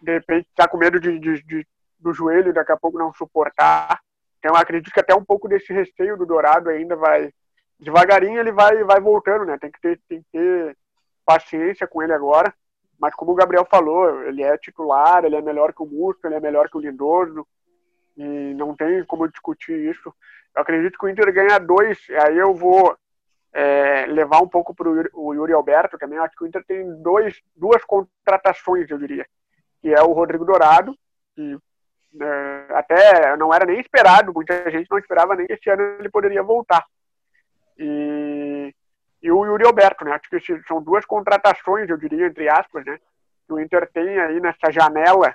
de 0.00 0.12
repente 0.12 0.48
tá 0.54 0.68
com 0.68 0.76
medo 0.76 1.00
de, 1.00 1.18
de, 1.18 1.42
de 1.42 1.66
do 1.98 2.12
joelho 2.12 2.52
daqui 2.52 2.72
a 2.72 2.76
pouco 2.76 2.98
não 2.98 3.12
suportar. 3.12 4.00
Então 4.38 4.54
acredito 4.54 4.92
que 4.92 5.00
até 5.00 5.14
um 5.14 5.24
pouco 5.24 5.48
desse 5.48 5.72
receio 5.72 6.16
do 6.16 6.26
Dourado 6.26 6.70
ainda 6.70 6.94
vai. 6.96 7.32
Devagarinho 7.78 8.38
ele 8.38 8.52
vai, 8.52 8.82
vai 8.84 9.00
voltando, 9.00 9.44
né? 9.44 9.58
Tem 9.58 9.70
que, 9.70 9.80
ter, 9.80 10.00
tem 10.08 10.22
que 10.22 10.28
ter 10.32 10.76
paciência 11.24 11.86
com 11.86 12.02
ele 12.02 12.12
agora. 12.12 12.54
Mas 12.98 13.14
como 13.14 13.32
o 13.32 13.34
Gabriel 13.34 13.66
falou, 13.66 14.22
ele 14.22 14.42
é 14.42 14.56
titular, 14.56 15.24
ele 15.24 15.36
é 15.36 15.42
melhor 15.42 15.74
que 15.74 15.82
o 15.82 15.86
Musto, 15.86 16.26
ele 16.26 16.36
é 16.36 16.40
melhor 16.40 16.70
que 16.70 16.76
o 16.76 16.80
Lindoso. 16.80 17.46
E 18.16 18.54
não 18.54 18.74
tem 18.74 19.04
como 19.04 19.28
discutir 19.28 19.90
isso. 19.90 20.14
Eu 20.54 20.62
acredito 20.62 20.98
que 20.98 21.04
o 21.04 21.08
Inter 21.08 21.30
ganha 21.32 21.58
dois, 21.58 21.98
aí 22.24 22.38
eu 22.38 22.54
vou 22.54 22.96
é, 23.52 24.06
levar 24.06 24.40
um 24.40 24.48
pouco 24.48 24.74
para 24.74 24.88
o 24.88 25.34
Yuri 25.34 25.52
Alberto 25.52 25.98
também. 25.98 26.16
Eu 26.16 26.24
acho 26.24 26.34
que 26.34 26.44
o 26.44 26.46
Inter 26.46 26.64
tem 26.64 27.02
dois, 27.02 27.42
duas 27.54 27.84
contratações, 27.84 28.90
eu 28.90 28.98
diria. 28.98 29.26
Que 29.86 29.94
é 29.94 30.02
o 30.02 30.12
Rodrigo 30.12 30.44
Dourado, 30.44 30.98
que 31.36 31.56
é, 32.20 32.66
até 32.70 33.36
não 33.36 33.54
era 33.54 33.64
nem 33.64 33.78
esperado, 33.78 34.34
muita 34.34 34.68
gente 34.68 34.90
não 34.90 34.98
esperava 34.98 35.36
nem 35.36 35.46
que 35.46 35.52
esse 35.52 35.70
ano 35.70 35.80
ele 36.00 36.10
poderia 36.10 36.42
voltar. 36.42 36.84
E, 37.78 38.74
e 39.22 39.30
o 39.30 39.46
Yuri 39.46 39.64
Alberto, 39.64 40.04
né? 40.04 40.10
Acho 40.10 40.28
que 40.28 40.66
são 40.66 40.82
duas 40.82 41.06
contratações, 41.06 41.88
eu 41.88 41.96
diria, 41.96 42.26
entre 42.26 42.48
aspas, 42.48 42.84
né? 42.84 42.98
Que 43.46 43.52
o 43.52 43.60
Inter 43.60 43.88
tem 43.92 44.18
aí 44.18 44.40
nessa 44.40 44.72
janela, 44.72 45.32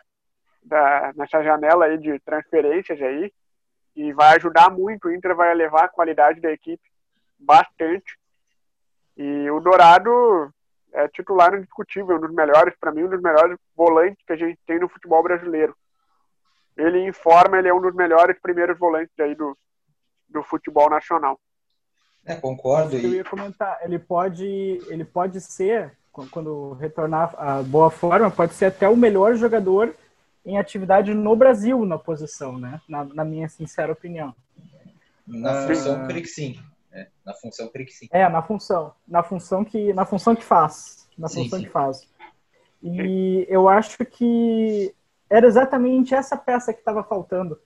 da, 0.62 1.14
nessa 1.16 1.42
janela 1.42 1.86
aí 1.86 1.98
de 1.98 2.20
transferências 2.20 3.02
aí, 3.02 3.32
e 3.96 4.12
vai 4.12 4.36
ajudar 4.36 4.70
muito. 4.70 5.08
O 5.08 5.14
Inter 5.14 5.34
vai 5.34 5.52
elevar 5.52 5.86
a 5.86 5.90
qualidade 5.90 6.42
da 6.42 6.52
equipe 6.52 6.84
bastante. 7.40 8.20
E 9.16 9.50
o 9.50 9.62
Dourado 9.62 10.54
é 10.94 11.08
titular 11.08 11.54
indiscutível, 11.56 12.18
um 12.18 12.22
dos 12.22 12.34
melhores, 12.34 12.74
para 12.80 12.92
mim, 12.92 13.04
um 13.04 13.10
dos 13.10 13.22
melhores 13.22 13.58
volantes 13.76 14.24
que 14.26 14.34
a 14.34 14.36
gente 14.36 14.60
tem 14.66 14.80
no 14.80 14.90
futebol 14.90 15.24
brasileiro 15.24 15.76
ele 16.78 17.00
em 17.00 17.14
forma, 17.14 17.58
ele 17.58 17.68
é 17.68 17.74
um 17.74 17.82
dos 17.82 17.94
melhores 17.94 18.38
primeiros 18.42 18.78
volantes 18.78 19.14
aí 19.20 19.36
do, 19.36 19.58
do 20.30 20.44
futebol 20.44 20.90
nacional. 20.90 21.40
É, 22.26 22.36
concordo. 22.36 22.96
Eu 22.96 23.14
ia 23.14 23.24
comentar, 23.24 23.80
ele 23.84 23.98
pode, 23.98 24.46
ele 24.88 25.04
pode 25.04 25.42
ser, 25.42 25.98
quando 26.12 26.74
retornar 26.74 27.34
a 27.38 27.64
boa 27.64 27.90
forma, 27.90 28.30
pode 28.30 28.54
ser 28.54 28.66
até 28.66 28.88
o 28.88 28.96
melhor 28.96 29.36
jogador 29.36 29.96
em 30.46 30.58
atividade 30.58 31.14
no 31.14 31.36
Brasil 31.36 31.86
na 31.86 31.98
posição, 31.98 32.58
né? 32.58 32.80
Na, 32.88 33.04
na 33.04 33.26
minha 33.26 33.50
sincera 33.50 33.92
opinião. 33.92 34.36
Na 35.28 35.68
função, 35.68 36.08
creio 36.08 36.24
que 36.24 36.30
sim. 36.30 36.60
É, 36.92 37.08
na 37.26 37.34
função, 37.34 37.72
sim. 37.88 38.08
É, 38.12 38.28
na 38.28 38.42
função. 38.42 38.94
Na 39.08 39.24
função 39.24 39.64
que, 39.64 39.94
na 39.94 40.06
função 40.06 40.36
que 40.36 40.44
faz. 40.44 41.08
Na 41.18 41.28
função 41.30 41.44
sim, 41.44 41.50
sim. 41.50 41.64
que 41.64 41.70
faz. 41.70 42.08
E 42.84 43.46
eu 43.48 43.70
acho 43.70 44.04
que 44.06 44.94
era 45.30 45.48
exatamente 45.48 46.14
essa 46.14 46.36
peça 46.36 46.74
que 46.74 46.80
estava 46.80 47.04
faltando, 47.04 47.60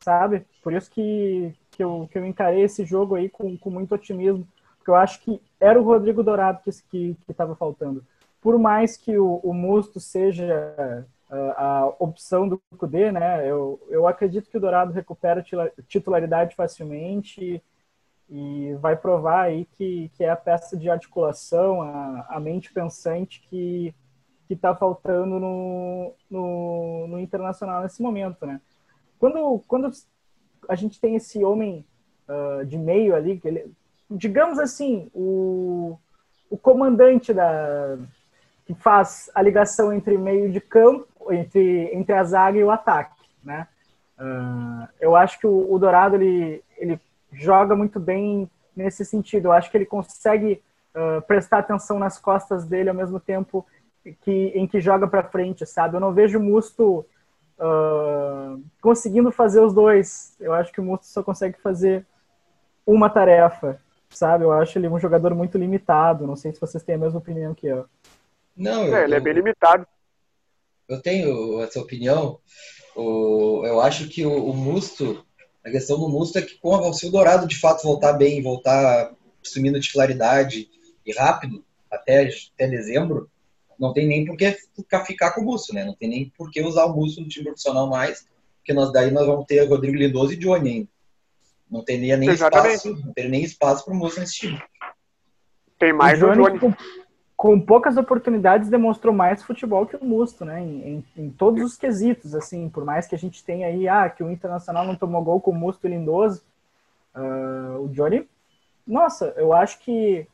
sabe? 0.00 0.46
Por 0.62 0.72
isso 0.72 0.90
que, 0.90 1.54
que, 1.70 1.84
eu, 1.84 2.08
que 2.10 2.18
eu 2.18 2.24
encarei 2.24 2.62
esse 2.62 2.84
jogo 2.84 3.14
aí 3.14 3.28
com, 3.28 3.56
com 3.56 3.70
muito 3.70 3.94
otimismo, 3.94 4.46
porque 4.78 4.90
eu 4.90 4.96
acho 4.96 5.20
que 5.20 5.40
era 5.60 5.80
o 5.80 5.84
Rodrigo 5.84 6.22
Dourado 6.22 6.60
que 6.90 7.16
estava 7.28 7.54
faltando. 7.54 8.04
Por 8.40 8.58
mais 8.58 8.96
que 8.96 9.16
o, 9.18 9.36
o 9.42 9.52
Musto 9.52 10.00
seja 10.00 11.06
a, 11.30 11.64
a 11.64 11.86
opção 11.98 12.48
do 12.48 12.60
Cudê, 12.78 13.12
né? 13.12 13.48
Eu, 13.48 13.80
eu 13.88 14.06
acredito 14.06 14.48
que 14.48 14.56
o 14.56 14.60
Dourado 14.60 14.92
recupera 14.92 15.44
titularidade 15.86 16.56
facilmente 16.56 17.62
e 18.28 18.74
vai 18.80 18.96
provar 18.96 19.42
aí 19.42 19.64
que, 19.76 20.10
que 20.14 20.24
é 20.24 20.30
a 20.30 20.36
peça 20.36 20.76
de 20.76 20.90
articulação, 20.90 21.82
a, 21.82 22.26
a 22.28 22.40
mente 22.40 22.72
pensante 22.72 23.40
que 23.48 23.94
que 24.46 24.54
está 24.54 24.74
faltando 24.74 25.40
no, 25.40 26.14
no, 26.30 27.06
no, 27.08 27.18
Internacional 27.18 27.82
nesse 27.82 28.00
momento, 28.00 28.46
né? 28.46 28.60
Quando, 29.18 29.62
quando 29.66 29.90
a 30.68 30.74
gente 30.74 31.00
tem 31.00 31.16
esse 31.16 31.44
homem 31.44 31.84
uh, 32.28 32.64
de 32.64 32.78
meio 32.78 33.14
ali, 33.14 33.38
que 33.38 33.48
ele, 33.48 33.72
digamos 34.10 34.58
assim, 34.58 35.10
o, 35.12 35.98
o 36.48 36.56
comandante 36.56 37.32
da 37.32 37.98
que 38.64 38.74
faz 38.74 39.30
a 39.32 39.40
ligação 39.40 39.92
entre 39.92 40.18
meio 40.18 40.50
de 40.50 40.60
campo, 40.60 41.32
entre, 41.32 41.88
entre 41.94 42.12
a 42.14 42.24
zaga 42.24 42.58
e 42.58 42.64
o 42.64 42.70
ataque, 42.70 43.22
né? 43.42 43.68
Uh, 44.18 44.88
eu 45.00 45.14
acho 45.14 45.38
que 45.38 45.46
o, 45.46 45.72
o, 45.72 45.78
Dourado 45.78 46.16
ele, 46.16 46.64
ele 46.76 47.00
joga 47.36 47.76
muito 47.76 48.00
bem 48.00 48.50
nesse 48.74 49.04
sentido. 49.04 49.46
Eu 49.46 49.52
acho 49.52 49.70
que 49.70 49.76
ele 49.76 49.86
consegue 49.86 50.62
uh, 50.94 51.22
prestar 51.22 51.58
atenção 51.58 51.98
nas 51.98 52.18
costas 52.18 52.64
dele 52.64 52.88
ao 52.88 52.94
mesmo 52.94 53.20
tempo 53.20 53.66
que, 54.22 54.52
em 54.54 54.66
que 54.66 54.80
joga 54.80 55.06
para 55.06 55.28
frente, 55.28 55.66
sabe? 55.66 55.96
Eu 55.96 56.00
não 56.00 56.12
vejo 56.12 56.38
o 56.38 56.42
Musto 56.42 57.06
uh, 57.58 58.62
conseguindo 58.80 59.30
fazer 59.30 59.60
os 59.60 59.74
dois. 59.74 60.36
Eu 60.40 60.52
acho 60.52 60.72
que 60.72 60.80
o 60.80 60.84
Musto 60.84 61.06
só 61.06 61.22
consegue 61.22 61.58
fazer 61.60 62.06
uma 62.86 63.10
tarefa, 63.10 63.80
sabe? 64.10 64.44
Eu 64.44 64.52
acho 64.52 64.78
ele 64.78 64.88
um 64.88 64.98
jogador 64.98 65.34
muito 65.34 65.58
limitado. 65.58 66.26
Não 66.26 66.36
sei 66.36 66.52
se 66.52 66.60
vocês 66.60 66.82
têm 66.82 66.94
a 66.94 66.98
mesma 66.98 67.18
opinião 67.18 67.54
que 67.54 67.66
eu. 67.66 67.86
Não, 68.56 68.84
é, 68.96 69.04
ele 69.04 69.14
é 69.14 69.20
bem 69.20 69.34
limitado. 69.34 69.86
Eu 70.88 71.02
tenho 71.02 71.60
essa 71.62 71.80
opinião. 71.80 72.38
O, 72.94 73.62
eu 73.66 73.80
acho 73.80 74.08
que 74.08 74.24
o, 74.24 74.50
o 74.50 74.54
Musto, 74.54 75.25
a 75.66 75.70
questão 75.70 75.98
do 75.98 76.08
Musto 76.08 76.38
é 76.38 76.42
que 76.42 76.56
com, 76.58 76.92
se 76.92 77.06
o 77.06 77.10
Dourado 77.10 77.46
de 77.46 77.58
fato 77.58 77.82
voltar 77.82 78.12
bem, 78.12 78.40
voltar 78.40 79.12
assumindo 79.44 79.80
titularidade 79.80 80.68
e 81.04 81.12
rápido, 81.12 81.64
até, 81.90 82.30
até 82.54 82.68
dezembro, 82.68 83.28
não 83.78 83.92
tem 83.92 84.06
nem 84.06 84.24
por 84.24 84.36
que 84.36 84.56
ficar 85.04 85.32
com 85.32 85.40
o 85.40 85.44
Musso, 85.44 85.74
né? 85.74 85.84
Não 85.84 85.94
tem 85.94 86.08
nem 86.08 86.32
por 86.38 86.52
que 86.52 86.62
usar 86.62 86.84
o 86.84 86.94
Musso 86.94 87.20
no 87.20 87.28
time 87.28 87.46
profissional 87.46 87.88
mais, 87.88 88.28
porque 88.58 88.72
nós 88.72 88.92
daí 88.92 89.10
nós 89.10 89.26
vamos 89.26 89.44
ter 89.44 89.68
Rodrigo 89.68 89.96
Lindoso 89.96 90.34
e 90.34 90.36
Johnny 90.36 90.70
ainda. 90.70 90.88
Não 91.68 91.84
teria 91.84 92.16
nem 92.16 92.28
Exatamente. 92.28 92.76
espaço, 92.76 93.04
não 93.04 93.12
teria 93.12 93.30
nem 93.30 93.42
espaço 93.42 93.84
para 93.84 93.92
o 93.92 93.96
Musso 93.96 94.20
nesse 94.20 94.34
time. 94.34 94.62
Tem 95.80 95.92
mais 95.92 96.22
o 96.22 96.26
Johnny. 96.32 96.58
Johnny. 96.60 96.76
Com, 97.36 97.60
poucas 97.60 97.96
oportunidades 97.96 98.70
demonstrou 98.70 99.12
mais 99.12 99.42
futebol 99.42 99.86
que 99.86 99.96
o 99.96 100.04
Musto, 100.04 100.44
né? 100.44 100.60
Em, 100.60 101.04
em, 101.16 101.24
em, 101.24 101.30
todos 101.30 101.62
os 101.62 101.76
quesitos, 101.76 102.34
assim, 102.34 102.68
por 102.68 102.84
mais 102.84 103.06
que 103.06 103.14
a 103.14 103.18
gente 103.18 103.44
tenha 103.44 103.66
aí, 103.66 103.86
ah, 103.86 104.08
que 104.08 104.24
o 104.24 104.30
Internacional 104.30 104.86
não 104.86 104.96
tomou 104.96 105.22
gol 105.22 105.40
com 105.40 105.50
o 105.50 105.54
Musto 105.54 105.86
Lindoso, 105.86 106.42
uh, 107.14 107.84
o 107.84 107.88
Johnny, 107.88 108.26
nossa, 108.86 109.34
eu 109.36 109.52
acho 109.52 109.78
que 109.80 110.26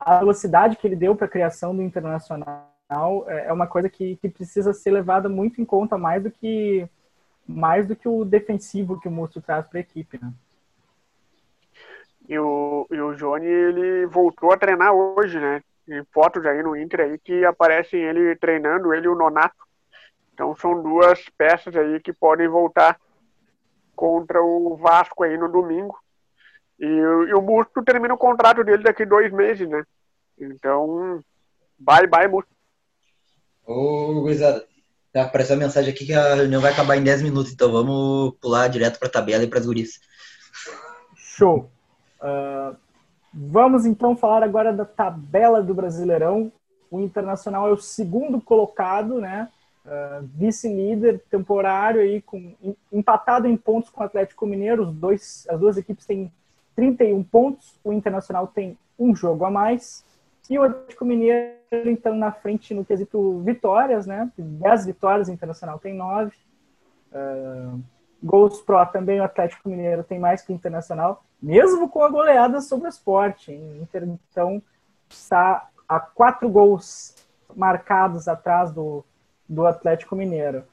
a 0.00 0.18
velocidade 0.18 0.76
que 0.76 0.86
ele 0.86 0.96
deu 0.96 1.14
para 1.14 1.26
a 1.26 1.30
criação 1.30 1.74
do 1.74 1.82
Internacional 1.82 2.72
é, 3.26 3.46
é 3.46 3.52
uma 3.52 3.66
coisa 3.66 3.88
que, 3.88 4.16
que 4.16 4.28
precisa 4.28 4.72
ser 4.72 4.90
levada 4.90 5.28
muito 5.28 5.60
em 5.60 5.64
conta 5.64 5.96
mais 5.96 6.22
do 6.22 6.30
que 6.30 6.88
mais 7.46 7.86
do 7.86 7.96
que 7.96 8.08
o 8.08 8.24
defensivo 8.24 9.00
que 9.00 9.08
o 9.08 9.10
Musto 9.10 9.40
traz 9.40 9.66
para 9.66 9.78
a 9.78 9.80
equipe, 9.80 10.18
né? 10.22 10.32
E 12.28 12.38
o, 12.38 12.86
e 12.90 13.00
o 13.00 13.14
Johnny, 13.14 13.46
ele 13.46 14.06
voltou 14.06 14.52
a 14.52 14.56
treinar 14.56 14.94
hoje, 14.94 15.40
né? 15.40 15.60
Em 15.92 16.04
fotos 16.12 16.44
aí 16.46 16.62
no 16.62 16.74
Inter 16.74 17.00
aí 17.00 17.18
que 17.18 17.44
aparecem 17.44 18.00
ele 18.00 18.34
treinando, 18.36 18.94
ele 18.94 19.06
e 19.06 19.08
o 19.10 19.14
Nonato. 19.14 19.62
Então 20.32 20.56
são 20.56 20.82
duas 20.82 21.22
peças 21.36 21.76
aí 21.76 22.00
que 22.00 22.12
podem 22.12 22.48
voltar 22.48 22.98
contra 23.94 24.42
o 24.42 24.74
Vasco 24.76 25.22
aí 25.22 25.36
no 25.36 25.50
domingo. 25.50 25.98
E, 26.80 26.86
e 26.86 27.34
o 27.34 27.42
Musto 27.42 27.82
termina 27.84 28.14
o 28.14 28.18
contrato 28.18 28.64
dele 28.64 28.82
daqui 28.82 29.04
dois 29.04 29.30
meses, 29.30 29.68
né? 29.68 29.84
Então, 30.38 31.20
bye 31.78 32.06
bye, 32.06 32.26
Musto. 32.26 32.50
Ô, 33.64 34.22
gurizada, 34.22 34.66
tá 35.12 35.22
apareceu 35.22 35.56
a 35.56 35.58
mensagem 35.58 35.92
aqui 35.92 36.06
que 36.06 36.14
a 36.14 36.34
reunião 36.34 36.60
vai 36.60 36.72
acabar 36.72 36.96
em 36.96 37.04
10 37.04 37.22
minutos, 37.22 37.52
então 37.52 37.70
vamos 37.70 38.34
pular 38.40 38.68
direto 38.68 38.98
para 38.98 39.08
a 39.08 39.12
tabela 39.12 39.44
e 39.44 39.46
para 39.46 39.58
as 39.58 39.66
guris. 39.66 40.00
Show. 41.14 41.70
Uh, 42.20 42.76
vamos 43.52 43.84
então 43.84 44.16
falar 44.16 44.42
agora 44.42 44.72
da 44.72 44.86
tabela 44.86 45.62
do 45.62 45.74
Brasileirão. 45.74 46.50
O 46.90 47.00
Internacional 47.00 47.68
é 47.68 47.70
o 47.70 47.76
segundo 47.76 48.40
colocado, 48.40 49.20
né? 49.20 49.50
Uh, 49.84 50.26
vice-líder 50.34 51.22
temporário 51.30 52.00
aí 52.00 52.22
com 52.22 52.54
empatado 52.90 53.46
em 53.46 53.56
pontos 53.56 53.90
com 53.90 54.00
o 54.00 54.06
Atlético 54.06 54.46
Mineiro. 54.46 54.84
Os 54.84 54.94
dois, 54.94 55.46
as 55.50 55.60
duas 55.60 55.76
equipes 55.76 56.06
têm 56.06 56.32
31 56.74 57.22
pontos. 57.24 57.78
O 57.84 57.92
Internacional 57.92 58.46
tem 58.46 58.78
um 58.98 59.14
jogo 59.14 59.44
a 59.44 59.50
mais. 59.50 60.02
E 60.48 60.58
o 60.58 60.62
Atlético 60.62 61.04
Mineiro, 61.04 61.58
então, 61.70 62.16
na 62.16 62.32
frente 62.32 62.72
no 62.72 62.86
quesito 62.86 63.40
vitórias, 63.40 64.06
né? 64.06 64.30
10 64.38 64.86
vitórias, 64.86 65.28
o 65.28 65.32
Internacional 65.32 65.78
tem 65.78 65.94
9. 65.94 66.32
Uh, 67.12 67.80
gols 68.22 68.60
Pro 68.60 68.84
também, 68.86 69.20
o 69.20 69.24
Atlético 69.24 69.68
Mineiro 69.68 70.04
tem 70.04 70.18
mais 70.18 70.42
que 70.42 70.52
o 70.52 70.54
Internacional, 70.54 71.24
mesmo 71.42 71.88
com 71.88 72.04
a 72.04 72.08
goleada 72.08 72.60
sobre 72.60 72.86
o 72.86 72.88
esporte. 72.88 73.52
Inter, 73.52 74.04
então, 74.04 74.62
está 75.08 75.68
a 75.88 75.98
quatro 75.98 76.48
gols 76.48 77.16
marcados 77.54 78.28
atrás 78.28 78.70
do, 78.70 79.04
do 79.48 79.66
Atlético 79.66 80.14
Mineiro. 80.14 80.64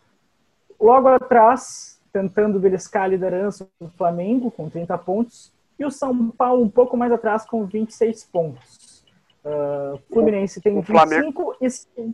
Logo 0.79 1.07
atrás, 1.09 1.99
tentando 2.13 2.59
beliscar 2.59 3.03
a 3.03 3.07
liderança 3.07 3.67
do 3.79 3.89
Flamengo 3.89 4.49
com 4.51 4.69
30 4.69 4.97
pontos 4.99 5.51
e 5.77 5.85
o 5.85 5.91
São 5.91 6.29
Paulo 6.31 6.63
um 6.63 6.69
pouco 6.69 6.95
mais 6.95 7.12
atrás 7.12 7.45
com 7.45 7.65
26 7.65 8.25
pontos. 8.25 9.03
Uh, 9.43 9.97
Fluminense 10.12 10.62
tem 10.62 10.79
25 10.79 11.55
e... 11.62 12.13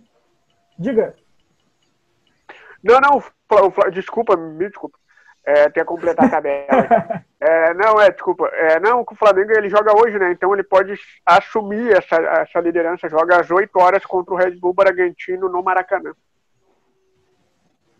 Diga. 0.78 1.16
Não, 2.84 3.00
não, 3.02 3.24
desculpa, 3.92 4.38
me 4.38 4.68
desculpa. 4.68 4.98
É, 5.46 5.70
que 5.70 5.84
completar 5.86 6.26
a 6.26 6.30
tabela. 6.30 6.66
é, 7.40 7.74
não, 7.76 8.02
é, 8.02 8.10
desculpa. 8.10 8.48
É, 8.48 8.80
não, 8.80 9.02
o 9.02 9.16
Flamengo 9.16 9.52
ele 9.52 9.70
joga 9.70 9.96
hoje, 9.96 10.18
né? 10.18 10.32
Então 10.32 10.52
ele 10.54 10.64
pode 10.64 11.00
assumir 11.24 11.96
essa, 11.96 12.16
essa 12.16 12.60
liderança. 12.60 13.08
Joga 13.08 13.40
às 13.40 13.52
8 13.52 13.70
horas 13.80 14.04
contra 14.06 14.34
o 14.34 14.38
Red 14.38 14.56
Bull 14.56 14.74
Bragantino 14.74 15.48
no 15.48 15.62
Maracanã. 15.62 16.14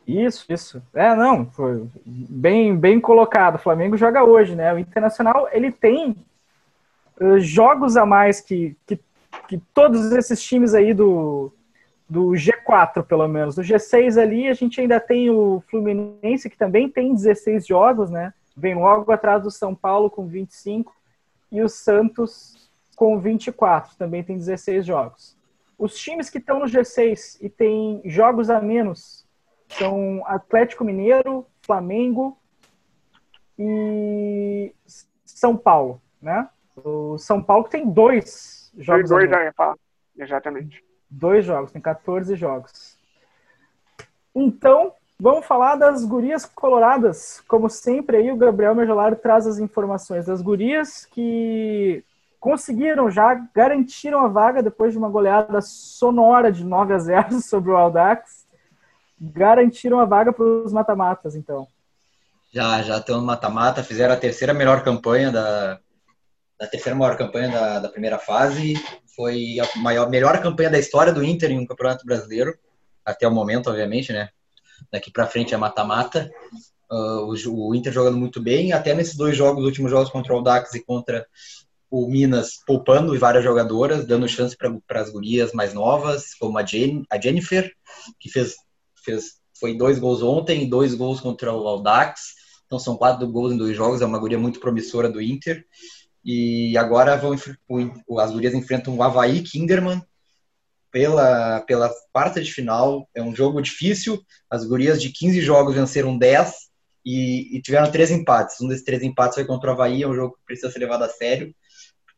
Isso, 0.08 0.46
isso. 0.50 0.82
É, 0.94 1.16
não, 1.16 1.46
foi 1.52 1.88
bem, 2.06 2.76
bem 2.76 3.00
colocado. 3.00 3.56
O 3.56 3.60
Flamengo 3.60 3.98
joga 3.98 4.24
hoje, 4.24 4.56
né? 4.56 4.74
O 4.74 4.80
Internacional, 4.80 5.48
ele 5.52 5.72
tem 5.72 6.16
uh, 7.20 7.40
jogos 7.40 7.98
a 7.98 8.06
mais 8.06 8.40
que, 8.40 8.76
que, 8.86 9.00
que 9.48 9.58
todos 9.74 10.12
esses 10.12 10.42
times 10.42 10.76
aí 10.76 10.94
do, 10.94 11.52
do 12.08 12.32
G4, 12.32 13.04
pelo 13.04 13.28
menos. 13.28 13.56
Do 13.56 13.62
G6 13.62 14.22
ali, 14.22 14.48
a 14.48 14.54
gente 14.54 14.80
ainda 14.80 15.00
tem 15.00 15.30
o 15.30 15.62
Fluminense, 15.70 16.50
que 16.50 16.58
também 16.58 16.90
tem 16.90 17.14
16 17.14 17.66
jogos, 17.66 18.10
né? 18.10 18.34
Vem 18.56 18.76
logo 18.76 19.12
atrás 19.12 19.44
do 19.44 19.52
São 19.52 19.76
Paulo 19.76 20.10
com 20.10 20.28
25 20.28 20.96
e 21.52 21.62
o 21.62 21.70
Santos 21.70 22.70
com 22.96 23.20
24, 23.20 23.98
também 23.98 24.24
tem 24.24 24.38
16 24.38 24.86
jogos. 24.86 25.36
Os 25.78 25.98
times 25.98 26.30
que 26.30 26.38
estão 26.38 26.60
no 26.60 26.66
G6 26.66 27.38
e 27.42 27.50
têm 27.50 28.02
jogos 28.06 28.50
a 28.50 28.62
menos 28.62 29.26
são 29.68 30.24
Atlético 30.26 30.86
Mineiro, 30.86 31.46
Flamengo 31.62 32.38
e 33.60 34.74
São 35.26 35.58
Paulo, 35.58 36.02
né? 36.22 36.48
O 36.78 37.18
São 37.18 37.44
Paulo 37.44 37.66
tem 37.66 37.90
dois 37.90 38.72
jogos. 38.78 39.10
Dois, 39.10 39.30
dois 39.30 39.52
exatamente 40.18 40.86
dois 41.10 41.46
jogos, 41.46 41.72
tem 41.72 41.82
14 41.82 42.36
jogos. 42.36 42.98
Então, 44.36 44.92
vamos 45.20 45.46
falar 45.46 45.76
das 45.76 46.04
gurias 46.04 46.46
coloradas. 46.46 47.42
Como 47.48 47.70
sempre, 47.70 48.18
aí 48.18 48.32
o 48.32 48.38
Gabriel 48.38 48.76
Mergelaro 48.76 49.16
traz 49.16 49.48
as 49.48 49.60
informações 49.60 50.26
das 50.26 50.42
gurias 50.42 51.06
que 51.06 52.04
conseguiram 52.40 53.10
já, 53.10 53.34
garantiram 53.54 54.20
a 54.20 54.28
vaga 54.28 54.62
depois 54.62 54.92
de 54.92 54.98
uma 54.98 55.10
goleada 55.10 55.62
sonora 55.62 56.52
de 56.52 56.64
9 56.64 56.94
a 56.94 57.00
0 57.00 57.40
sobre 57.42 57.72
o 57.72 57.78
Aldax. 57.78 58.46
Garantiram 59.20 60.00
a 60.00 60.06
vaga 60.06 60.34
para 60.34 60.44
os 60.44 60.74
mata-matas, 60.74 61.36
então. 61.36 61.68
Já, 62.52 62.82
já 62.82 62.98
estão 62.98 63.20
no 63.20 63.26
mata-mata, 63.26 63.84
fizeram 63.84 64.14
a 64.14 64.18
terceira 64.18 64.54
melhor 64.54 64.84
campanha 64.84 65.32
da, 65.32 65.80
da 66.60 66.68
terceira 66.68 66.98
maior 66.98 67.18
campanha 67.18 67.50
da, 67.50 67.80
da 67.80 67.90
primeira 67.90 68.18
fase. 68.18 68.74
Foi 69.16 69.58
a 69.60 69.80
maior, 69.80 70.10
melhor 70.10 70.42
campanha 70.42 70.70
da 70.70 70.80
história 70.80 71.14
do 71.14 71.24
Inter 71.24 71.52
em 71.52 71.60
um 71.60 71.66
campeonato 71.66 72.06
brasileiro, 72.06 72.58
até 73.04 73.28
o 73.28 73.32
momento, 73.32 73.70
obviamente, 73.70 74.12
né? 74.12 74.30
Daqui 74.92 75.12
para 75.12 75.28
frente 75.28 75.54
é 75.54 75.58
mata-mata. 75.58 76.30
Uh, 76.92 77.34
o, 77.48 77.70
o, 77.70 77.76
Inter 77.76 77.92
jogando 77.92 78.18
muito 78.18 78.42
bem, 78.42 78.74
até 78.74 78.94
nesses 78.94 79.16
dois 79.16 79.36
jogos, 79.36 79.62
os 79.62 79.68
últimos 79.68 79.92
jogos 79.92 80.10
contra 80.10 80.36
o 80.36 80.42
Dax 80.42 80.74
e 80.74 80.84
contra 80.84 81.26
o 81.90 82.08
Minas, 82.08 82.60
poupando 82.66 83.18
várias 83.18 83.44
jogadoras, 83.44 84.06
dando 84.06 84.28
chance 84.28 84.56
para 84.58 85.02
as 85.02 85.10
gurias 85.10 85.54
mais 85.54 85.74
novas, 85.74 86.34
como 86.36 86.58
a, 86.58 86.64
Jen, 86.64 87.04
a 87.10 87.20
Jennifer, 87.20 87.72
que 88.20 88.30
fez, 88.30 88.56
fez 89.04 89.40
foi 89.58 89.78
dois 89.78 89.98
gols 89.98 90.22
ontem 90.22 90.68
dois 90.68 90.94
gols 90.94 91.22
contra 91.22 91.54
o 91.54 91.68
Audax. 91.68 92.36
Então 92.66 92.80
são 92.80 92.98
quatro 92.98 93.28
gols 93.28 93.54
em 93.54 93.58
dois 93.58 93.76
jogos, 93.76 94.02
é 94.02 94.06
uma 94.06 94.20
guria 94.20 94.40
muito 94.40 94.60
promissora 94.60 95.10
do 95.10 95.22
Inter. 95.22 95.66
E 96.26 96.76
agora 96.76 97.16
vão, 97.16 97.36
as 98.20 98.32
gurias 98.32 98.56
enfrentam 98.56 98.96
o 98.96 99.04
Havaí 99.04 99.44
Kinderman 99.44 100.02
pela, 100.92 101.62
pela 101.62 101.94
quarta 102.12 102.42
de 102.42 102.52
final. 102.52 103.08
É 103.14 103.22
um 103.22 103.36
jogo 103.36 103.62
difícil. 103.62 104.20
As 104.50 104.66
gurias 104.66 105.00
de 105.00 105.12
15 105.12 105.40
jogos 105.42 105.76
venceram 105.76 106.18
10 106.18 106.56
e, 107.06 107.56
e 107.56 107.62
tiveram 107.62 107.92
três 107.92 108.10
empates. 108.10 108.60
Um 108.60 108.68
desses 108.68 108.84
três 108.84 109.04
empates 109.04 109.36
foi 109.36 109.46
contra 109.46 109.70
o 109.70 109.74
Havaí, 109.74 110.02
é 110.02 110.08
um 110.08 110.16
jogo 110.16 110.36
que 110.36 110.46
precisa 110.46 110.72
ser 110.72 110.80
levado 110.80 111.04
a 111.04 111.10
sério. 111.10 111.54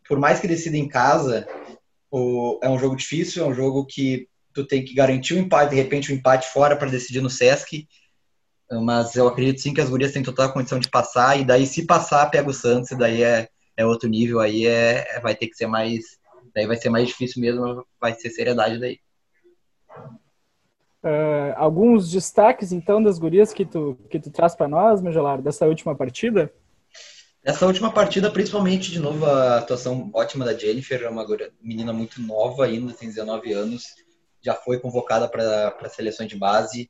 Por 0.07 0.17
mais 0.17 0.39
que 0.39 0.47
decida 0.47 0.77
em 0.77 0.87
casa, 0.87 1.45
o, 2.09 2.59
é 2.63 2.69
um 2.69 2.79
jogo 2.79 2.95
difícil, 2.95 3.43
é 3.43 3.47
um 3.47 3.53
jogo 3.53 3.85
que 3.85 4.29
tu 4.53 4.65
tem 4.65 4.85
que 4.85 4.93
garantir 4.93 5.33
o 5.33 5.37
um 5.37 5.41
empate, 5.41 5.71
de 5.71 5.75
repente 5.75 6.11
o 6.11 6.15
um 6.15 6.17
empate 6.17 6.47
fora 6.47 6.77
para 6.77 6.89
decidir 6.89 7.19
no 7.19 7.29
Sesc. 7.29 7.85
Mas 8.71 9.15
eu 9.15 9.27
acredito 9.27 9.59
sim 9.59 9.73
que 9.73 9.81
as 9.81 9.89
gurias 9.89 10.13
têm 10.13 10.23
total 10.23 10.53
condição 10.53 10.79
de 10.79 10.89
passar, 10.89 11.37
e 11.37 11.43
daí 11.43 11.65
se 11.65 11.85
passar, 11.85 12.29
pega 12.29 12.49
o 12.49 12.53
Santos, 12.53 12.91
e 12.91 12.97
daí 12.97 13.21
é, 13.21 13.49
é 13.77 13.85
outro 13.85 14.09
nível, 14.09 14.39
aí 14.39 14.65
é, 14.65 15.05
é, 15.07 15.19
vai 15.19 15.35
ter 15.35 15.47
que 15.47 15.55
ser 15.55 15.67
mais. 15.67 16.03
Daí 16.53 16.65
vai 16.65 16.75
ser 16.75 16.89
mais 16.89 17.07
difícil 17.07 17.39
mesmo, 17.39 17.85
vai 18.01 18.13
ser 18.15 18.31
seriedade 18.31 18.79
daí. 18.79 18.99
Uh, 21.03 21.53
alguns 21.55 22.11
destaques, 22.11 22.71
então, 22.71 23.01
das 23.01 23.19
gurias 23.19 23.53
que 23.53 23.63
tu, 23.63 23.95
que 24.09 24.19
tu 24.19 24.31
traz 24.31 24.55
para 24.55 24.67
nós, 24.67 24.99
Mejolar, 24.99 25.39
dessa 25.39 25.67
última 25.67 25.95
partida? 25.95 26.51
Essa 27.43 27.67
última 27.67 27.91
partida, 27.91 28.31
principalmente, 28.31 28.91
de 28.91 28.99
novo, 28.99 29.25
a 29.25 29.59
atuação 29.59 30.09
ótima 30.13 30.43
da 30.43 30.57
Jennifer, 30.57 31.03
é 31.03 31.09
uma 31.09 31.25
menina 31.61 31.93
muito 31.93 32.21
nova 32.21 32.65
ainda, 32.65 32.91
tem 32.91 33.07
19 33.07 33.53
anos, 33.53 33.85
já 34.41 34.55
foi 34.55 34.79
convocada 34.79 35.29
para 35.29 35.77
a 35.79 35.89
seleção 35.89 36.25
de 36.25 36.35
base, 36.35 36.89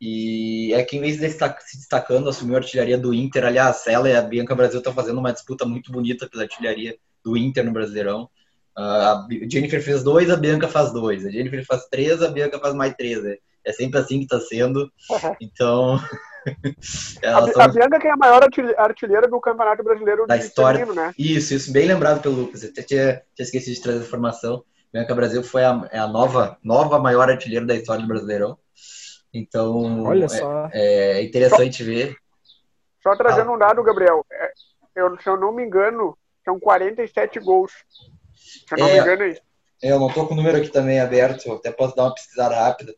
e 0.00 0.72
é 0.74 0.84
quem 0.84 1.00
vem 1.00 1.12
se 1.12 1.18
destacando, 1.18 2.28
assumiu 2.28 2.54
a 2.54 2.58
artilharia 2.58 2.96
do 2.96 3.12
Inter. 3.12 3.44
Aliás, 3.44 3.86
ela 3.86 4.08
e 4.08 4.14
a 4.14 4.22
Bianca 4.22 4.54
Brasil 4.54 4.78
estão 4.78 4.92
fazendo 4.92 5.18
uma 5.18 5.32
disputa 5.32 5.64
muito 5.64 5.90
bonita 5.90 6.28
pela 6.28 6.44
artilharia 6.44 6.96
do 7.24 7.36
Inter 7.36 7.64
no 7.64 7.72
Brasileirão. 7.72 8.30
A 8.76 9.26
Jennifer 9.50 9.82
fez 9.82 10.04
dois, 10.04 10.30
a 10.30 10.36
Bianca 10.36 10.68
faz 10.68 10.92
dois. 10.92 11.26
A 11.26 11.30
Jennifer 11.30 11.64
faz 11.66 11.86
três, 11.86 12.22
a 12.22 12.28
Bianca 12.28 12.60
faz 12.60 12.74
mais 12.74 12.94
três. 12.94 13.24
É, 13.24 13.38
é 13.64 13.72
sempre 13.72 13.98
assim 13.98 14.18
que 14.18 14.24
está 14.24 14.38
sendo. 14.38 14.88
Então. 15.40 15.98
a, 17.24 17.64
a, 17.64 17.68
Bianca 17.68 17.98
que 17.98 18.06
é 18.06 18.12
a 18.12 18.16
maior 18.16 18.40
artilheira 18.76 19.26
do 19.26 19.40
Campeonato 19.40 19.82
Brasileiro 19.82 20.28
da 20.28 20.36
história. 20.36 20.86
né? 20.86 21.12
Isso, 21.18 21.54
isso, 21.54 21.72
bem 21.72 21.88
lembrado 21.88 22.22
pelo 22.22 22.36
Lucas. 22.36 22.62
Eu 22.62 22.70
até 22.70 22.82
tinha, 22.82 23.20
tinha 23.34 23.44
esquecido 23.44 23.74
de 23.74 23.82
trazer 23.82 23.98
a 23.98 24.02
informação. 24.02 24.62
Bianca 24.92 25.12
Brasil 25.12 25.42
foi 25.42 25.64
a, 25.64 25.88
é 25.90 25.98
a 25.98 26.06
nova, 26.06 26.56
nova 26.62 27.00
maior 27.00 27.28
artilheira 27.28 27.66
da 27.66 27.74
história 27.74 28.02
do 28.02 28.08
Brasileirão. 28.08 28.56
Então, 29.32 30.04
Olha 30.04 30.24
é, 30.24 30.28
só. 30.28 30.68
é, 30.72 31.18
é 31.18 31.22
interessante 31.22 31.78
só, 31.78 31.84
ver. 31.84 32.16
Só 33.02 33.16
trazendo 33.16 33.50
ah. 33.50 33.54
um 33.54 33.58
dado, 33.58 33.82
Gabriel. 33.82 34.24
É, 34.30 34.52
eu, 34.96 35.18
se 35.20 35.28
eu 35.28 35.38
não 35.38 35.52
me 35.52 35.64
engano, 35.64 36.16
são 36.44 36.58
47 36.58 37.38
gols. 37.40 37.72
Se 38.34 38.64
eu 38.72 38.78
não 38.78 38.88
é, 38.88 38.92
me 38.94 39.00
engano, 39.00 39.22
é 39.22 39.28
isso. 39.28 39.42
Eu 39.82 40.00
não 40.00 40.12
tô 40.12 40.26
com 40.26 40.34
o 40.34 40.36
número 40.36 40.58
aqui 40.58 40.70
também 40.70 40.98
aberto, 40.98 41.46
eu 41.46 41.54
até 41.54 41.70
posso 41.70 41.94
dar 41.94 42.04
uma 42.04 42.14
pesquisada 42.14 42.54
rápida. 42.56 42.94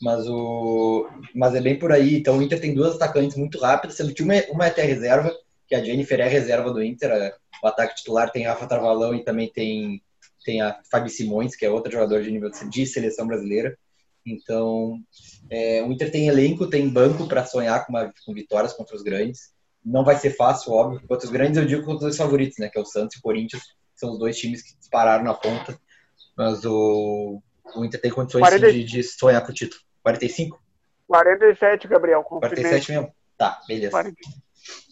Mas, 0.00 0.26
o, 0.26 1.08
mas 1.34 1.54
é 1.54 1.60
bem 1.60 1.78
por 1.78 1.92
aí. 1.92 2.16
Então, 2.16 2.38
o 2.38 2.42
Inter 2.42 2.60
tem 2.60 2.74
duas 2.74 2.96
atacantes 2.96 3.36
muito 3.36 3.58
rápidas, 3.60 3.96
sendo 3.96 4.12
que 4.12 4.22
uma, 4.22 4.34
é, 4.34 4.48
uma 4.50 4.64
é 4.64 4.68
até 4.68 4.82
reserva, 4.82 5.32
que 5.68 5.74
a 5.74 5.84
Jennifer 5.84 6.18
é 6.20 6.26
reserva 6.26 6.72
do 6.72 6.82
Inter. 6.82 7.34
O 7.62 7.68
ataque 7.68 7.96
titular 7.96 8.30
tem 8.30 8.44
Rafa 8.44 8.66
Travalão 8.66 9.14
e 9.14 9.22
também 9.22 9.48
tem, 9.52 10.02
tem 10.44 10.60
a 10.60 10.80
Fabi 10.90 11.08
Simões, 11.08 11.54
que 11.54 11.64
é 11.64 11.70
outra 11.70 11.92
jogadora 11.92 12.22
de 12.22 12.32
nível 12.32 12.50
de 12.50 12.86
seleção 12.86 13.26
brasileira. 13.26 13.78
Então, 14.24 14.98
é, 15.50 15.82
o 15.82 15.92
Inter 15.92 16.10
tem 16.10 16.28
elenco, 16.28 16.68
tem 16.68 16.88
banco 16.88 17.26
para 17.26 17.44
sonhar 17.44 17.84
com, 17.84 17.92
uma, 17.92 18.12
com, 18.24 18.32
vitórias 18.32 18.72
contra 18.72 18.94
os 18.94 19.02
grandes. 19.02 19.52
Não 19.84 20.04
vai 20.04 20.16
ser 20.16 20.30
fácil, 20.30 20.72
óbvio. 20.72 21.02
Contra 21.08 21.26
os 21.26 21.32
grandes, 21.32 21.56
eu 21.56 21.66
digo 21.66 21.84
contra 21.84 22.08
os 22.08 22.16
favoritos, 22.16 22.58
né? 22.58 22.68
Que 22.68 22.78
é 22.78 22.80
o 22.80 22.86
Santos 22.86 23.16
e 23.16 23.18
o 23.18 23.22
Corinthians. 23.22 23.62
São 23.96 24.12
os 24.12 24.18
dois 24.18 24.36
times 24.38 24.62
que 24.62 24.78
dispararam 24.78 25.24
na 25.24 25.34
ponta. 25.34 25.78
Mas 26.36 26.64
o, 26.64 27.42
o 27.74 27.84
Inter 27.84 28.00
tem 28.00 28.10
condições 28.10 28.40
40... 28.40 28.72
de, 28.72 28.84
de, 28.84 29.02
sonhar 29.02 29.44
com 29.44 29.50
o 29.50 29.54
título. 29.54 29.80
45? 30.02 30.62
47, 31.08 31.88
Gabriel. 31.88 32.22
47 32.22 32.92
mesmo? 32.92 33.14
Tá, 33.36 33.60
beleza. 33.66 33.90
40. 33.90 34.16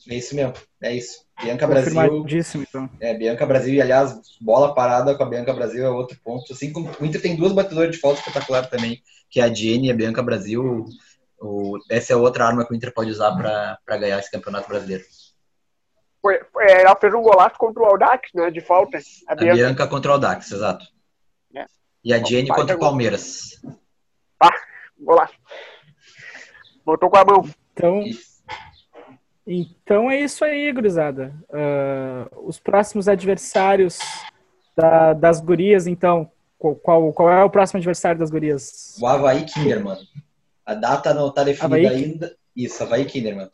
É 0.09 0.15
isso 0.17 0.35
mesmo, 0.35 0.55
é 0.83 0.95
isso. 0.95 1.25
Bianca 1.43 1.67
Brasil. 1.67 2.27
Então. 2.57 2.91
É, 3.01 3.15
Bianca 3.15 3.47
Brasil, 3.47 3.75
e 3.75 3.81
aliás, 3.81 4.19
bola 4.41 4.75
parada 4.75 5.15
com 5.15 5.23
a 5.23 5.29
Bianca 5.29 5.53
Brasil 5.53 5.85
é 5.85 5.91
outro 5.91 6.19
ponto. 6.23 6.53
Assim 6.53 6.73
como 6.73 6.91
o 7.01 7.05
Inter 7.05 7.21
tem 7.21 7.37
duas 7.37 7.53
batedoras 7.53 7.93
de 7.93 7.99
falta 7.99 8.19
espetacular 8.19 8.69
também, 8.69 9.01
que 9.31 9.41
é 9.41 9.45
a 9.45 9.55
Jenny 9.55 9.87
e 9.87 9.91
a 9.91 9.95
Bianca 9.95 10.23
Brasil. 10.23 10.85
O, 11.41 11.79
essa 11.89 12.13
é 12.13 12.17
outra 12.17 12.47
arma 12.47 12.67
que 12.67 12.73
o 12.73 12.77
Inter 12.77 12.93
pode 12.93 13.11
usar 13.11 13.33
para 13.37 13.97
ganhar 13.97 14.19
esse 14.19 14.31
campeonato 14.31 14.69
brasileiro. 14.69 15.05
Foi, 16.21 16.39
foi, 16.53 16.71
ela 16.71 16.97
fez 16.97 17.15
um 17.15 17.23
golaço 17.23 17.57
contra 17.57 17.83
o 17.83 17.87
Audax, 17.87 18.31
né? 18.35 18.51
De 18.51 18.61
falta. 18.61 18.99
A 19.27 19.35
Bianca, 19.35 19.53
a 19.53 19.57
Bianca 19.57 19.87
contra 19.87 20.11
o 20.11 20.15
Audax, 20.15 20.53
exato. 20.53 20.85
É. 21.55 21.65
E 22.05 22.13
a 22.13 22.23
Jenny 22.23 22.49
contra 22.49 22.77
o 22.77 22.81
Palmeiras. 22.81 23.63
Ah, 24.39 24.53
golaço. 24.99 25.35
Botou 26.85 27.09
com 27.09 27.17
a 27.17 27.25
mão. 27.25 27.49
Então, 27.73 28.05
então 29.47 30.11
é 30.11 30.21
isso 30.21 30.45
aí, 30.45 30.71
gurizada. 30.73 31.35
Uh, 31.49 32.47
os 32.47 32.59
próximos 32.59 33.09
adversários 33.09 33.99
da, 34.77 35.15
das 35.15 35.41
gurias, 35.41 35.87
então, 35.87 36.31
qual, 36.61 37.13
qual 37.13 37.31
é 37.31 37.43
o 37.43 37.51
próximo 37.51 37.79
adversário 37.79 38.19
das 38.19 38.31
gurias? 38.31 38.97
O 39.01 39.07
Havaí 39.07 39.45
Kinderman. 39.47 39.97
A 40.65 40.75
data 40.75 41.15
não 41.15 41.29
está 41.29 41.43
definida 41.43 41.89
Havaí? 41.89 42.05
ainda. 42.05 42.37
Isso, 42.55 42.83
Havaí 42.83 43.07
Kinderman. 43.07 43.49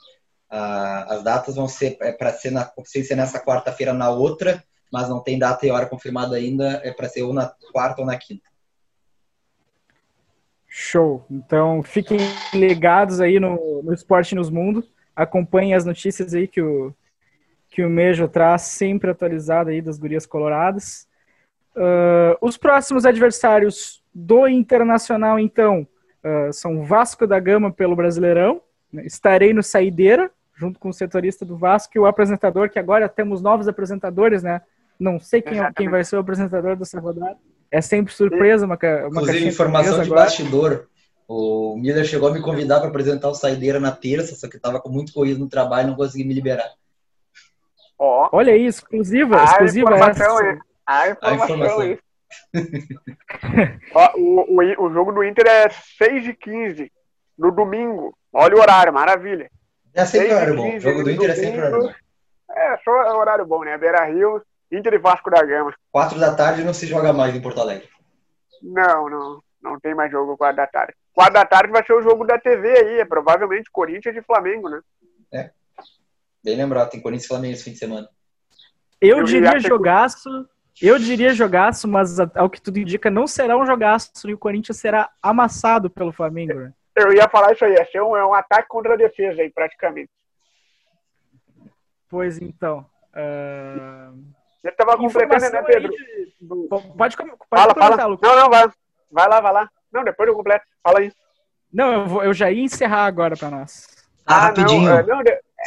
Ah, 0.50 1.14
as 1.14 1.22
datas 1.22 1.54
vão 1.54 1.68
ser 1.68 1.96
é 2.00 2.12
para 2.12 2.32
ser, 2.32 2.50
na, 2.50 2.70
ser 2.84 3.14
nessa 3.14 3.38
quarta-feira 3.38 3.92
na 3.92 4.10
outra, 4.10 4.62
mas 4.92 5.08
não 5.08 5.20
tem 5.20 5.38
data 5.38 5.64
e 5.64 5.70
hora 5.70 5.86
confirmada 5.86 6.34
ainda. 6.34 6.80
É 6.84 6.92
para 6.92 7.08
ser 7.08 7.22
ou 7.22 7.32
na 7.32 7.52
quarta 7.72 8.00
ou 8.00 8.06
na 8.06 8.18
quinta. 8.18 8.48
Show. 10.66 11.24
Então 11.30 11.82
fiquem 11.82 12.18
ligados 12.52 13.20
aí 13.20 13.38
no, 13.38 13.82
no 13.84 13.94
Esporte 13.94 14.34
Nos 14.34 14.50
Mundo. 14.50 14.84
Acompanhem 15.14 15.74
as 15.74 15.84
notícias 15.84 16.34
aí 16.34 16.48
que 16.48 16.60
o, 16.60 16.92
que 17.70 17.84
o 17.84 17.88
Mejo 17.88 18.28
traz, 18.28 18.62
sempre 18.62 19.10
atualizado 19.10 19.70
aí 19.70 19.80
das 19.80 19.96
gurias 19.96 20.26
coloradas. 20.26 21.06
Uh, 21.76 22.36
os 22.40 22.56
próximos 22.56 23.04
adversários 23.04 24.02
do 24.14 24.48
Internacional, 24.48 25.38
então, 25.38 25.86
uh, 26.24 26.52
são 26.52 26.82
Vasco 26.84 27.26
da 27.26 27.38
Gama 27.38 27.70
pelo 27.70 27.94
Brasileirão. 27.94 28.62
Estarei 29.04 29.52
no 29.52 29.62
Saideira, 29.62 30.30
junto 30.54 30.78
com 30.80 30.88
o 30.88 30.92
setorista 30.92 31.44
do 31.44 31.56
Vasco 31.56 31.92
e 31.94 31.98
o 31.98 32.06
apresentador, 32.06 32.70
que 32.70 32.78
agora 32.78 33.08
temos 33.08 33.42
novos 33.42 33.68
apresentadores, 33.68 34.42
né? 34.42 34.62
Não 34.98 35.20
sei 35.20 35.42
quem, 35.42 35.60
quem 35.74 35.90
vai 35.90 36.02
ser 36.02 36.16
o 36.16 36.20
apresentador 36.20 36.76
dessa 36.76 36.98
rodada. 36.98 37.36
É 37.70 37.82
sempre 37.82 38.14
surpresa, 38.14 38.64
uma, 38.64 38.78
uma 38.80 39.20
Inclusive, 39.20 39.48
informação 39.48 39.96
de 39.96 40.06
agora. 40.06 40.22
bastidor. 40.22 40.88
O 41.28 41.76
Miller 41.76 42.04
chegou 42.04 42.28
a 42.28 42.32
me 42.32 42.40
convidar 42.40 42.78
para 42.78 42.88
apresentar 42.88 43.28
o 43.28 43.34
Saideira 43.34 43.78
na 43.78 43.92
terça, 43.92 44.34
só 44.34 44.48
que 44.48 44.56
estava 44.56 44.80
com 44.80 44.88
muito 44.88 45.12
corrido 45.12 45.40
no 45.40 45.48
trabalho 45.48 45.88
e 45.88 45.90
não 45.90 45.96
consegui 45.96 46.24
me 46.24 46.32
liberar. 46.32 46.70
Oh. 47.98 48.28
Olha 48.32 48.52
aí, 48.52 48.64
exclusiva, 48.64 49.40
a 49.40 49.44
exclusiva 49.44 49.90
informação 49.90 50.40
essa. 50.40 50.60
A 50.86 51.10
informação, 51.10 51.30
a 51.30 51.34
informação. 51.34 51.80
aí. 51.80 51.98
Ó, 53.94 54.12
o, 54.16 54.60
o, 54.60 54.86
o 54.86 54.92
jogo 54.92 55.12
do 55.12 55.24
Inter 55.24 55.46
é 55.46 55.68
6 55.70 56.28
e 56.28 56.34
15 56.34 56.92
no 57.36 57.50
domingo. 57.50 58.16
Olha 58.32 58.56
o 58.56 58.60
horário, 58.60 58.92
maravilha. 58.92 59.50
É 59.94 60.04
sempre 60.04 60.32
horário 60.32 60.56
bom. 60.56 60.76
O 60.76 60.80
jogo 60.80 61.02
do 61.02 61.10
Inter 61.10 61.28
domingo, 61.28 61.32
é 61.32 61.34
sempre 61.34 61.58
horário 61.58 61.80
bom. 61.80 61.94
É, 62.50 62.78
só 62.84 62.90
horário 63.18 63.46
bom, 63.46 63.64
né? 63.64 63.76
Beira 63.76 64.04
Rio, 64.04 64.42
Inter 64.70 64.94
e 64.94 64.98
Vasco 64.98 65.30
da 65.30 65.42
Gama. 65.42 65.74
Quatro 65.90 66.18
da 66.18 66.34
tarde 66.34 66.64
não 66.64 66.74
se 66.74 66.86
joga 66.86 67.12
mais 67.12 67.34
em 67.34 67.40
Porto 67.40 67.60
Alegre. 67.60 67.88
Não, 68.62 69.08
não. 69.08 69.42
Não 69.62 69.80
tem 69.80 69.94
mais 69.94 70.10
jogo 70.12 70.36
quatro 70.36 70.56
da 70.56 70.66
tarde. 70.66 70.94
Quatro 71.12 71.34
da 71.34 71.44
tarde 71.44 71.72
vai 71.72 71.84
ser 71.84 71.94
o 71.94 72.02
jogo 72.02 72.24
da 72.24 72.38
TV 72.38 72.68
aí. 72.68 73.00
É 73.00 73.04
provavelmente 73.04 73.70
Corinthians 73.70 74.16
e 74.16 74.22
Flamengo, 74.22 74.68
né? 74.68 74.80
É. 75.32 75.50
Bem 76.44 76.56
lembrado, 76.56 76.90
tem 76.90 77.00
Corinthians 77.00 77.24
e 77.24 77.28
Flamengo 77.28 77.54
esse 77.54 77.64
fim 77.64 77.72
de 77.72 77.78
semana. 77.78 78.08
Eu, 79.00 79.18
eu 79.18 79.24
diria 79.24 79.58
jogaço. 79.58 80.48
Eu 80.80 80.98
diria 80.98 81.32
jogaço, 81.32 81.88
mas 81.88 82.18
ao 82.20 82.50
que 82.50 82.60
tudo 82.60 82.78
indica, 82.78 83.10
não 83.10 83.26
será 83.26 83.56
um 83.56 83.64
jogaço 83.64 84.10
e 84.26 84.34
o 84.34 84.38
Corinthians 84.38 84.78
será 84.78 85.10
amassado 85.22 85.88
pelo 85.88 86.12
Flamengo. 86.12 86.54
Né? 86.54 86.72
Eu 86.94 87.12
ia 87.12 87.28
falar 87.28 87.52
isso 87.52 87.64
aí, 87.64 87.72
ia 87.72 87.86
ser 87.90 88.02
um, 88.02 88.16
é 88.16 88.24
um 88.24 88.34
ataque 88.34 88.68
contra 88.68 88.94
a 88.94 88.96
defesa 88.96 89.40
aí, 89.40 89.50
praticamente. 89.50 90.10
Pois 92.08 92.40
então. 92.40 92.86
Uh... 93.12 94.22
Você 94.60 94.68
estava 94.68 94.96
completando, 94.96 95.50
né, 95.50 95.62
Pedro? 95.62 95.90
De... 95.90 96.68
Pode, 96.68 97.16
pode 97.16 97.16
fala, 97.48 97.74
fala. 97.74 98.06
Lucas. 98.06 98.28
Não, 98.28 98.42
não, 98.42 98.50
vai. 98.50 98.68
Vai 99.10 99.28
lá, 99.28 99.40
vai 99.40 99.52
lá. 99.52 99.70
Não, 99.92 100.04
depois 100.04 100.28
eu 100.28 100.34
completo. 100.34 100.64
Fala 100.82 100.98
aí. 100.98 101.12
Não, 101.72 101.92
eu, 101.92 102.06
vou, 102.06 102.22
eu 102.22 102.34
já 102.34 102.50
ia 102.50 102.62
encerrar 102.62 103.06
agora 103.06 103.36
para 103.36 103.50
nós. 103.50 103.86
Ah, 104.26 104.34
ah 104.34 104.40
rapidinho. 104.40 104.88
Não, 104.88 104.98
é, 104.98 105.02
não, 105.02 105.22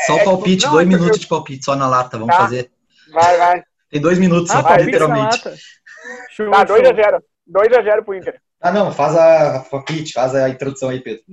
só 0.05 0.15
o 0.15 0.19
é 0.19 0.23
palpite, 0.23 0.65
não, 0.65 0.73
dois 0.73 0.87
é 0.87 0.89
minutos 0.89 1.17
eu... 1.17 1.19
de 1.19 1.27
palpite, 1.27 1.65
só 1.65 1.75
na 1.75 1.87
lata, 1.87 2.17
vamos 2.17 2.35
tá. 2.35 2.41
fazer. 2.41 2.71
Vai, 3.11 3.37
vai. 3.37 3.63
Tem 3.89 3.99
dois 3.99 4.19
minutos 4.19 4.51
ah, 4.51 4.61
só, 4.61 4.75
literalmente. 4.75 5.41
Show, 6.31 6.51
tá, 6.51 6.65
2x0. 6.65 7.21
2x0 7.49 8.03
pro 8.03 8.15
Inter. 8.15 8.41
Ah, 8.61 8.71
não, 8.71 8.91
faz 8.91 9.15
a 9.15 9.59
palpite, 9.69 10.13
faz 10.13 10.35
a 10.35 10.49
introdução 10.49 10.89
aí, 10.89 10.99
Pedro. 10.99 11.23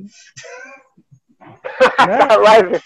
Vai, 2.42 2.80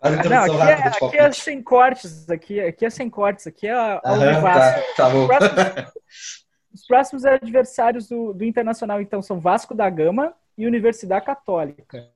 Faz 0.00 0.18
a 0.18 0.28
não, 0.28 0.44
aqui, 0.44 0.56
é, 0.56 1.06
aqui 1.06 1.18
é, 1.18 1.32
sem 1.32 1.62
cortes, 1.62 2.30
aqui, 2.30 2.60
aqui 2.60 2.84
é 2.84 2.90
sem 2.90 3.10
cortes, 3.10 3.46
aqui 3.46 3.66
é 3.66 3.72
ao 3.72 4.00
Aham, 4.04 4.42
tá, 4.42 4.82
tá 4.96 5.10
bom. 5.10 5.22
Os 5.22 5.26
próximos, 5.26 5.92
os 6.74 6.86
próximos 6.86 7.24
adversários 7.24 8.08
do, 8.08 8.32
do, 8.32 8.44
Internacional, 8.44 9.00
então, 9.00 9.22
são 9.22 9.40
Vasco 9.40 9.74
da 9.74 9.88
Gama 9.88 10.34
e 10.56 10.66
Universidade 10.66 11.24
Católica. 11.24 12.08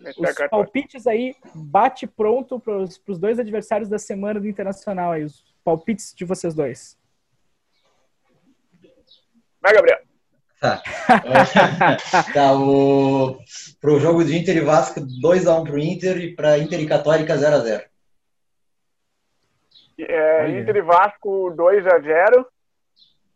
Os 0.00 0.48
palpites 0.48 1.06
aí, 1.06 1.34
bate 1.54 2.06
pronto 2.06 2.58
para 2.58 2.76
os 2.78 3.18
dois 3.18 3.38
adversários 3.38 3.88
da 3.88 3.98
semana 3.98 4.40
do 4.40 4.48
Internacional 4.48 5.12
aí, 5.12 5.24
os 5.24 5.44
palpites 5.68 6.14
de 6.14 6.24
vocês 6.24 6.54
dois. 6.54 6.96
Vai, 9.60 9.74
Gabriel. 9.74 9.98
Tá. 10.58 10.82
tá 12.32 12.54
o... 12.54 13.38
Pro 13.78 14.00
jogo 14.00 14.24
de 14.24 14.34
Inter 14.34 14.56
e 14.56 14.60
Vasco, 14.60 15.00
2x1 15.00 15.66
pro 15.66 15.78
Inter 15.78 16.16
e 16.16 16.34
pra 16.34 16.58
Inter 16.58 16.80
e 16.80 16.86
Católica 16.86 17.36
0x0. 17.36 17.84
É, 19.98 20.58
Inter 20.58 20.76
e 20.76 20.82
Vasco 20.82 21.52
2x0 21.54 22.46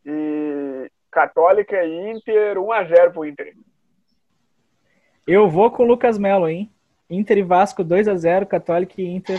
e 0.06 0.90
Católica 1.10 1.84
e 1.84 2.12
Inter 2.12 2.56
1x0 2.56 3.12
pro 3.12 3.26
Inter. 3.26 3.54
Eu 5.26 5.50
vou 5.50 5.70
com 5.70 5.82
o 5.82 5.86
Lucas 5.86 6.16
Melo, 6.16 6.48
hein? 6.48 6.72
Inter 7.10 7.36
e 7.36 7.42
Vasco 7.42 7.84
2x0, 7.84 8.46
Católica 8.46 9.02
e 9.02 9.04
Inter 9.06 9.38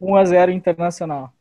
1x0 0.00 0.54
Internacional. 0.54 1.35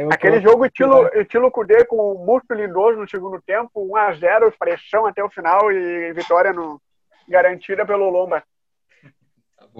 Eu 0.00 0.08
Aquele 0.10 0.40
tô... 0.40 0.50
jogo 0.50 0.66
estilo, 0.66 1.08
estilo 1.14 1.50
Cudê 1.50 1.84
com 1.84 1.96
o 1.96 2.24
Murto 2.24 2.54
Lindoso 2.54 2.98
no 2.98 3.08
segundo 3.08 3.40
tempo, 3.42 3.86
1x0, 3.88 4.52
pressão 4.58 5.06
até 5.06 5.22
o 5.22 5.30
final 5.30 5.70
e 5.70 6.12
vitória 6.12 6.52
no, 6.52 6.80
garantida 7.28 7.84
pelo 7.84 8.08
Lomba. 8.08 8.42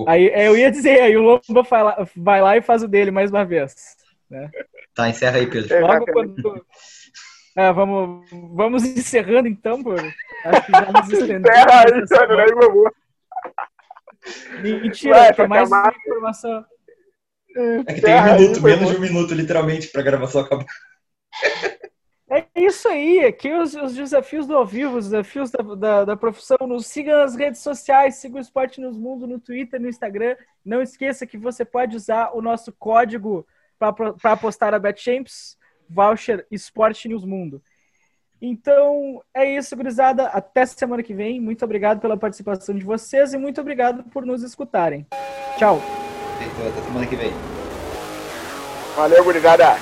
Tá 0.04 0.12
aí 0.12 0.30
eu 0.34 0.56
ia 0.56 0.70
dizer, 0.70 1.00
aí 1.00 1.16
o 1.16 1.22
Lomba 1.22 1.62
vai 1.62 1.82
lá, 1.82 2.06
vai 2.16 2.40
lá 2.42 2.56
e 2.56 2.62
faz 2.62 2.82
o 2.82 2.88
dele 2.88 3.10
mais 3.10 3.30
uma 3.30 3.44
vez. 3.44 3.96
Né? 4.28 4.50
Tá, 4.94 5.08
encerra 5.08 5.38
aí, 5.38 5.46
Pedro. 5.46 5.80
Logo 5.80 6.06
quando. 6.12 6.66
É, 7.56 7.72
vamos, 7.72 8.30
vamos 8.54 8.84
encerrando 8.84 9.48
então, 9.48 9.82
por. 9.82 9.98
Acho 9.98 10.66
que 10.66 10.72
já 10.72 10.92
nos 10.92 11.08
estendemos. 11.10 11.50
Encerra 11.50 11.80
aí, 11.80 12.06
Sandro, 12.06 12.38
aí, 12.38 12.54
meu 12.54 12.92
Mentira, 14.62 15.16
Ué, 15.16 15.32
tem 15.32 15.48
mais 15.48 15.68
uma 15.68 15.92
informação. 16.06 16.64
É 17.56 17.94
que 17.94 18.00
tem 18.00 18.14
um 18.14 18.38
minuto, 18.38 18.62
menos 18.62 18.90
de 18.90 18.96
um 18.96 19.00
minuto, 19.00 19.34
literalmente, 19.34 19.88
pra 19.88 20.02
gravação 20.02 20.42
acabar. 20.42 20.66
É 22.32 22.46
isso 22.54 22.86
aí, 22.86 23.24
aqui 23.24 23.52
os, 23.52 23.74
os 23.74 23.92
desafios 23.92 24.46
do 24.46 24.56
ao 24.56 24.64
vivo, 24.64 24.96
os 24.96 25.06
desafios 25.06 25.50
da, 25.50 25.62
da, 25.74 26.04
da, 26.04 26.16
profissão. 26.16 26.58
Nos 26.60 26.86
siga 26.86 27.16
nas 27.16 27.34
redes 27.34 27.60
sociais, 27.60 28.16
siga 28.16 28.36
o 28.36 28.40
Esporte 28.40 28.80
Nos 28.80 28.96
Mundo 28.96 29.26
no 29.26 29.40
Twitter, 29.40 29.80
no 29.80 29.88
Instagram. 29.88 30.36
Não 30.64 30.80
esqueça 30.80 31.26
que 31.26 31.36
você 31.36 31.64
pode 31.64 31.96
usar 31.96 32.30
o 32.32 32.40
nosso 32.40 32.72
código 32.72 33.44
para 33.76 34.32
apostar 34.32 34.72
a 34.74 34.78
BetChamps, 34.78 35.58
voucher 35.88 36.46
Esporte 36.52 37.08
News 37.08 37.24
Mundo. 37.24 37.60
Então, 38.40 39.20
é 39.34 39.56
isso, 39.56 39.76
gurizada. 39.76 40.26
Até 40.28 40.64
semana 40.64 41.02
que 41.02 41.12
vem. 41.12 41.40
Muito 41.40 41.64
obrigado 41.64 42.00
pela 42.00 42.16
participação 42.16 42.76
de 42.76 42.84
vocês 42.84 43.34
e 43.34 43.38
muito 43.38 43.60
obrigado 43.60 44.04
por 44.04 44.24
nos 44.24 44.42
escutarem. 44.42 45.04
Tchau. 45.58 45.80
Até 46.40 46.80
semana 46.82 47.06
que 47.06 47.16
vem. 47.16 47.34
Valeu, 48.96 49.22
gurizada. 49.24 49.76